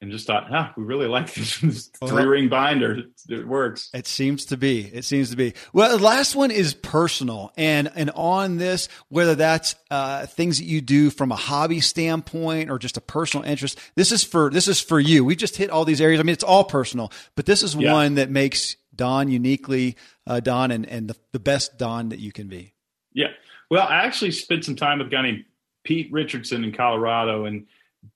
and 0.00 0.10
just 0.10 0.26
thought, 0.26 0.46
ah, 0.50 0.72
we 0.76 0.84
really 0.84 1.06
like 1.06 1.32
this, 1.34 1.58
this 1.60 1.90
three 2.04 2.24
ring 2.24 2.48
binder. 2.48 3.02
It 3.28 3.46
works. 3.46 3.90
It 3.94 4.06
seems 4.06 4.46
to 4.46 4.56
be. 4.56 4.80
It 4.80 5.04
seems 5.04 5.30
to 5.30 5.36
be. 5.36 5.54
Well, 5.72 5.96
the 5.96 6.02
last 6.02 6.34
one 6.34 6.50
is 6.50 6.74
personal, 6.74 7.52
and 7.56 7.90
and 7.94 8.10
on 8.10 8.56
this, 8.56 8.88
whether 9.08 9.34
that's 9.34 9.74
uh, 9.90 10.26
things 10.26 10.58
that 10.58 10.64
you 10.64 10.80
do 10.80 11.10
from 11.10 11.32
a 11.32 11.36
hobby 11.36 11.80
standpoint 11.80 12.70
or 12.70 12.78
just 12.78 12.96
a 12.96 13.00
personal 13.00 13.46
interest, 13.46 13.78
this 13.96 14.12
is 14.12 14.22
for 14.22 14.50
this 14.50 14.68
is 14.68 14.80
for 14.80 15.00
you. 15.00 15.24
We 15.24 15.36
just 15.36 15.56
hit 15.56 15.70
all 15.70 15.84
these 15.84 16.00
areas. 16.00 16.20
I 16.20 16.22
mean, 16.22 16.34
it's 16.34 16.44
all 16.44 16.64
personal, 16.64 17.12
but 17.34 17.46
this 17.46 17.62
is 17.62 17.74
yeah. 17.74 17.92
one 17.92 18.14
that 18.14 18.30
makes 18.30 18.76
Don 18.94 19.28
uniquely 19.28 19.96
uh, 20.26 20.40
Don 20.40 20.70
and 20.70 20.86
and 20.86 21.08
the, 21.08 21.16
the 21.32 21.40
best 21.40 21.78
Don 21.78 22.10
that 22.10 22.18
you 22.18 22.32
can 22.32 22.48
be. 22.48 22.72
Yeah. 23.16 23.28
Well, 23.70 23.88
I 23.88 24.04
actually 24.04 24.30
spent 24.30 24.64
some 24.64 24.76
time 24.76 24.98
with 24.98 25.08
a 25.08 25.10
guy 25.10 25.22
named 25.22 25.44
Pete 25.82 26.12
Richardson 26.12 26.62
in 26.62 26.70
Colorado, 26.70 27.46
and 27.46 27.66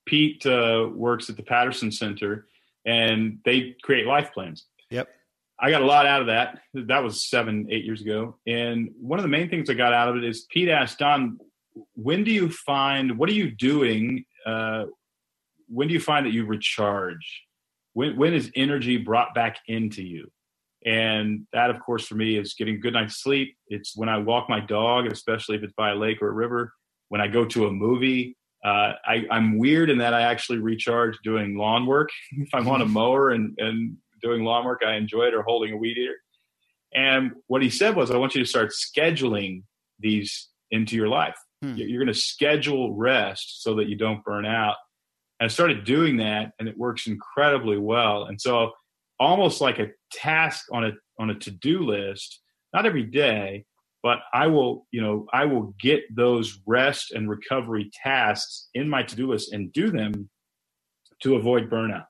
Pete 0.05 0.45
uh, 0.45 0.89
works 0.93 1.29
at 1.29 1.35
the 1.35 1.43
Paterson 1.43 1.91
Center, 1.91 2.47
and 2.85 3.39
they 3.43 3.75
create 3.81 4.05
life 4.05 4.31
plans. 4.31 4.65
Yep. 4.91 5.09
I 5.59 5.71
got 5.71 5.81
a 5.81 5.85
lot 5.85 6.05
out 6.05 6.21
of 6.21 6.27
that. 6.27 6.59
That 6.73 7.03
was 7.03 7.29
seven, 7.29 7.67
eight 7.69 7.83
years 7.83 8.01
ago. 8.01 8.37
And 8.47 8.91
one 8.99 9.19
of 9.19 9.23
the 9.23 9.29
main 9.29 9.49
things 9.49 9.69
I 9.69 9.73
got 9.73 9.91
out 9.91 10.07
of 10.07 10.15
it 10.15 10.23
is 10.23 10.45
Pete 10.49 10.69
asked 10.69 10.99
Don, 10.99 11.39
when 11.95 12.23
do 12.23 12.31
you 12.31 12.49
find, 12.49 13.17
what 13.17 13.27
are 13.29 13.33
you 13.33 13.51
doing? 13.51 14.25
Uh, 14.45 14.85
when 15.67 15.87
do 15.87 15.93
you 15.93 15.99
find 15.99 16.25
that 16.25 16.33
you 16.33 16.45
recharge? 16.45 17.43
When, 17.93 18.17
when 18.17 18.33
is 18.33 18.51
energy 18.55 18.97
brought 18.97 19.33
back 19.33 19.57
into 19.67 20.03
you? 20.03 20.31
And 20.85 21.45
that, 21.53 21.69
of 21.69 21.79
course, 21.79 22.07
for 22.07 22.15
me 22.15 22.37
is 22.37 22.55
getting 22.55 22.75
a 22.75 22.79
good 22.79 22.93
night's 22.93 23.21
sleep. 23.21 23.55
It's 23.67 23.95
when 23.95 24.09
I 24.09 24.17
walk 24.17 24.49
my 24.49 24.59
dog, 24.59 25.05
especially 25.11 25.57
if 25.57 25.63
it's 25.63 25.73
by 25.73 25.91
a 25.91 25.95
lake 25.95 26.21
or 26.21 26.29
a 26.29 26.33
river. 26.33 26.73
When 27.09 27.21
I 27.21 27.27
go 27.27 27.45
to 27.45 27.67
a 27.67 27.71
movie, 27.71 28.37
uh, 28.63 28.93
I, 29.05 29.25
am 29.29 29.57
weird 29.57 29.89
in 29.89 29.97
that 29.99 30.13
I 30.13 30.21
actually 30.21 30.59
recharge 30.59 31.17
doing 31.23 31.57
lawn 31.57 31.85
work. 31.85 32.09
if 32.31 32.49
I'm 32.53 32.67
on 32.67 32.81
a 32.81 32.85
mower 32.85 33.31
and, 33.31 33.55
and 33.57 33.97
doing 34.21 34.43
lawn 34.43 34.65
work, 34.65 34.81
I 34.85 34.95
enjoy 34.95 35.25
it, 35.25 35.33
or 35.33 35.43
holding 35.43 35.73
a 35.73 35.77
weed 35.77 35.97
eater. 35.97 36.15
And 36.93 37.31
what 37.47 37.61
he 37.61 37.69
said 37.69 37.95
was, 37.95 38.11
I 38.11 38.17
want 38.17 38.35
you 38.35 38.43
to 38.43 38.49
start 38.49 38.71
scheduling 38.71 39.63
these 39.99 40.49
into 40.71 40.95
your 40.95 41.07
life. 41.07 41.37
Hmm. 41.61 41.75
You're 41.75 42.03
going 42.03 42.13
to 42.13 42.19
schedule 42.19 42.93
rest 42.95 43.63
so 43.63 43.75
that 43.75 43.87
you 43.87 43.95
don't 43.95 44.23
burn 44.23 44.45
out. 44.45 44.75
And 45.39 45.45
I 45.45 45.47
started 45.49 45.85
doing 45.85 46.17
that, 46.17 46.51
and 46.59 46.67
it 46.67 46.77
works 46.77 47.07
incredibly 47.07 47.77
well. 47.77 48.25
And 48.25 48.39
so, 48.39 48.71
almost 49.21 49.61
like 49.61 49.77
a 49.79 49.87
task 50.11 50.65
on 50.73 50.83
a 50.83 50.91
on 51.19 51.29
a 51.29 51.35
to 51.35 51.51
do 51.51 51.81
list, 51.81 52.41
not 52.73 52.85
every 52.85 53.03
day, 53.03 53.63
but 54.01 54.19
I 54.33 54.47
will, 54.47 54.87
you 54.91 55.01
know, 55.01 55.27
I 55.31 55.45
will 55.45 55.75
get 55.79 56.01
those 56.13 56.59
rest 56.65 57.11
and 57.11 57.29
recovery 57.29 57.91
tasks 58.03 58.69
in 58.73 58.89
my 58.89 59.03
to 59.03 59.15
do 59.15 59.27
list 59.31 59.53
and 59.53 59.71
do 59.71 59.91
them 59.91 60.29
to 61.21 61.35
avoid 61.35 61.69
burnout. 61.69 62.05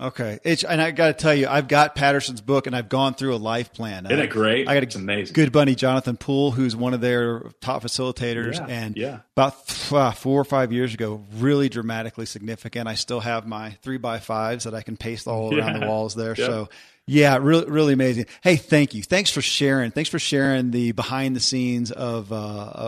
Okay, 0.00 0.38
it's, 0.44 0.64
and 0.64 0.80
I 0.80 0.92
got 0.92 1.08
to 1.08 1.12
tell 1.12 1.34
you, 1.34 1.46
I've 1.46 1.68
got 1.68 1.94
Paterson's 1.94 2.40
book, 2.40 2.66
and 2.66 2.74
I've 2.74 2.88
gone 2.88 3.12
through 3.14 3.34
a 3.34 3.36
life 3.36 3.72
plan. 3.72 4.06
Isn't 4.06 4.18
it 4.18 4.30
great? 4.30 4.66
I 4.66 4.72
got 4.74 4.82
a 4.82 4.86
it's 4.86 4.96
amazing. 4.96 5.34
good 5.34 5.52
buddy, 5.52 5.74
Jonathan 5.74 6.16
Poole, 6.16 6.52
who's 6.52 6.74
one 6.74 6.94
of 6.94 7.00
their 7.02 7.40
top 7.60 7.82
facilitators, 7.82 8.54
Yeah, 8.56 8.66
and 8.66 8.96
yeah. 8.96 9.18
about 9.36 9.54
uh, 9.92 10.10
four 10.12 10.40
or 10.40 10.44
five 10.44 10.72
years 10.72 10.94
ago, 10.94 11.22
really 11.36 11.68
dramatically 11.68 12.24
significant. 12.24 12.88
I 12.88 12.94
still 12.94 13.20
have 13.20 13.46
my 13.46 13.72
three 13.82 13.98
by 13.98 14.20
fives 14.20 14.64
that 14.64 14.74
I 14.74 14.80
can 14.82 14.96
paste 14.96 15.26
all 15.28 15.54
around 15.58 15.78
the 15.80 15.86
walls 15.86 16.14
there. 16.14 16.34
Yeah. 16.36 16.46
So, 16.46 16.68
yeah, 17.06 17.36
really, 17.38 17.68
really 17.68 17.92
amazing. 17.92 18.26
Hey, 18.40 18.56
thank 18.56 18.94
you. 18.94 19.02
Thanks 19.02 19.30
for 19.30 19.42
sharing. 19.42 19.90
Thanks 19.90 20.08
for 20.08 20.18
sharing 20.18 20.70
the 20.70 20.92
behind 20.92 21.36
the 21.36 21.40
scenes 21.40 21.90
of 21.90 22.32
uh, 22.32 22.36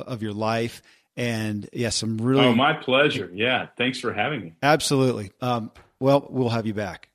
of 0.07 0.23
your 0.23 0.33
life, 0.33 0.81
and 1.17 1.69
yeah, 1.75 1.91
some 1.91 2.17
really 2.19 2.45
Oh, 2.47 2.55
my 2.55 2.73
pleasure. 2.73 3.31
Yeah, 3.35 3.67
thanks 3.77 3.99
for 3.99 4.13
having 4.15 4.41
me. 4.41 4.53
absolutely. 4.63 5.31
Um, 5.43 5.73
well, 6.03 6.27
we'll 6.29 6.49
have 6.49 6.67
you 6.67 6.75
back. 6.75 7.09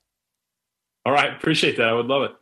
All 1.04 1.12
right, 1.12 1.32
appreciate 1.32 1.76
that. 1.76 1.88
I 1.88 1.92
would 1.92 2.06
love 2.06 2.22
it. 2.22 2.32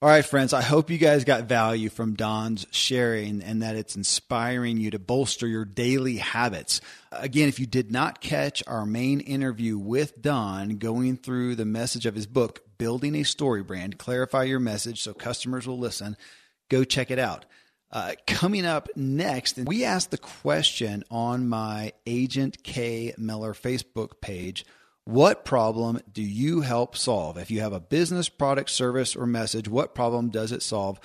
All 0.00 0.08
right, 0.08 0.24
friends, 0.24 0.52
I 0.52 0.62
hope 0.62 0.90
you 0.90 0.96
guys 0.96 1.24
got 1.24 1.44
value 1.44 1.90
from 1.90 2.14
Don's 2.14 2.66
sharing 2.70 3.42
and 3.42 3.62
that 3.62 3.76
it's 3.76 3.96
inspiring 3.96 4.78
you 4.78 4.90
to 4.92 4.98
bolster 4.98 5.46
your 5.46 5.64
daily 5.64 6.18
habits. 6.18 6.80
Again, 7.10 7.48
if 7.48 7.58
you 7.58 7.66
did 7.66 7.90
not 7.90 8.20
catch 8.20 8.62
our 8.66 8.86
main 8.86 9.20
interview 9.20 9.76
with 9.76 10.22
Don 10.22 10.78
going 10.78 11.16
through 11.16 11.56
the 11.56 11.64
message 11.64 12.06
of 12.06 12.14
his 12.14 12.26
book, 12.26 12.60
Building 12.78 13.16
a 13.16 13.24
Story 13.24 13.62
Brand, 13.62 13.98
clarify 13.98 14.44
your 14.44 14.60
message 14.60 15.02
so 15.02 15.12
customers 15.12 15.66
will 15.66 15.78
listen, 15.78 16.16
go 16.70 16.84
check 16.84 17.10
it 17.10 17.18
out. 17.18 17.44
Uh, 17.90 18.12
coming 18.26 18.64
up 18.64 18.88
next, 18.94 19.58
we 19.58 19.84
asked 19.84 20.10
the 20.10 20.18
question 20.18 21.02
on 21.10 21.48
my 21.48 21.92
Agent 22.06 22.62
K 22.62 23.14
Miller 23.18 23.54
Facebook 23.54 24.20
page 24.20 24.64
what 25.08 25.42
problem 25.42 26.00
do 26.12 26.20
you 26.22 26.60
help 26.60 26.94
solve? 26.94 27.38
If 27.38 27.50
you 27.50 27.60
have 27.60 27.72
a 27.72 27.80
business, 27.80 28.28
product, 28.28 28.68
service, 28.68 29.16
or 29.16 29.24
message, 29.24 29.66
what 29.66 29.94
problem 29.94 30.28
does 30.28 30.52
it 30.52 30.62
solve 30.62 31.00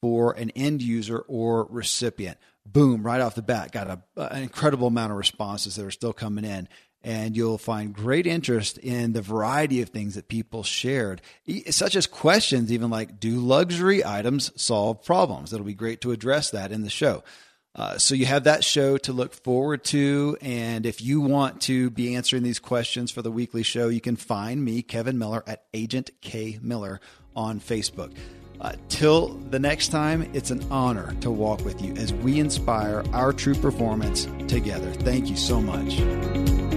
for 0.00 0.34
an 0.34 0.50
end 0.50 0.82
user 0.82 1.24
or 1.26 1.66
recipient? 1.68 2.38
Boom, 2.64 3.02
right 3.02 3.20
off 3.20 3.34
the 3.34 3.42
bat, 3.42 3.72
got 3.72 3.88
a, 3.88 4.02
an 4.32 4.44
incredible 4.44 4.86
amount 4.86 5.10
of 5.10 5.18
responses 5.18 5.74
that 5.74 5.84
are 5.84 5.90
still 5.90 6.12
coming 6.12 6.44
in. 6.44 6.68
And 7.02 7.36
you'll 7.36 7.58
find 7.58 7.92
great 7.92 8.24
interest 8.24 8.78
in 8.78 9.14
the 9.14 9.22
variety 9.22 9.82
of 9.82 9.88
things 9.88 10.14
that 10.14 10.28
people 10.28 10.62
shared, 10.62 11.20
such 11.70 11.96
as 11.96 12.06
questions, 12.06 12.70
even 12.70 12.88
like, 12.88 13.18
do 13.18 13.40
luxury 13.40 14.04
items 14.04 14.52
solve 14.62 15.02
problems? 15.02 15.52
It'll 15.52 15.66
be 15.66 15.74
great 15.74 16.00
to 16.02 16.12
address 16.12 16.50
that 16.50 16.70
in 16.70 16.82
the 16.82 16.88
show. 16.88 17.24
Uh, 17.74 17.98
so 17.98 18.14
you 18.14 18.26
have 18.26 18.44
that 18.44 18.64
show 18.64 18.98
to 18.98 19.12
look 19.12 19.32
forward 19.32 19.84
to. 19.84 20.36
And 20.40 20.84
if 20.84 21.00
you 21.00 21.20
want 21.20 21.60
to 21.62 21.90
be 21.90 22.16
answering 22.16 22.42
these 22.42 22.58
questions 22.58 23.10
for 23.10 23.22
the 23.22 23.30
weekly 23.30 23.62
show, 23.62 23.88
you 23.88 24.00
can 24.00 24.16
find 24.16 24.64
me, 24.64 24.82
Kevin 24.82 25.18
Miller, 25.18 25.44
at 25.46 25.64
Agent 25.72 26.10
K 26.20 26.58
Miller 26.62 27.00
on 27.36 27.60
Facebook. 27.60 28.12
Uh, 28.60 28.72
till 28.88 29.28
the 29.28 29.58
next 29.58 29.88
time, 29.88 30.28
it's 30.34 30.50
an 30.50 30.62
honor 30.70 31.14
to 31.20 31.30
walk 31.30 31.64
with 31.64 31.80
you 31.80 31.94
as 31.94 32.12
we 32.12 32.38
inspire 32.38 33.02
our 33.12 33.32
true 33.32 33.54
performance 33.54 34.26
together. 34.48 34.92
Thank 34.92 35.30
you 35.30 35.36
so 35.36 35.60
much. 35.62 36.69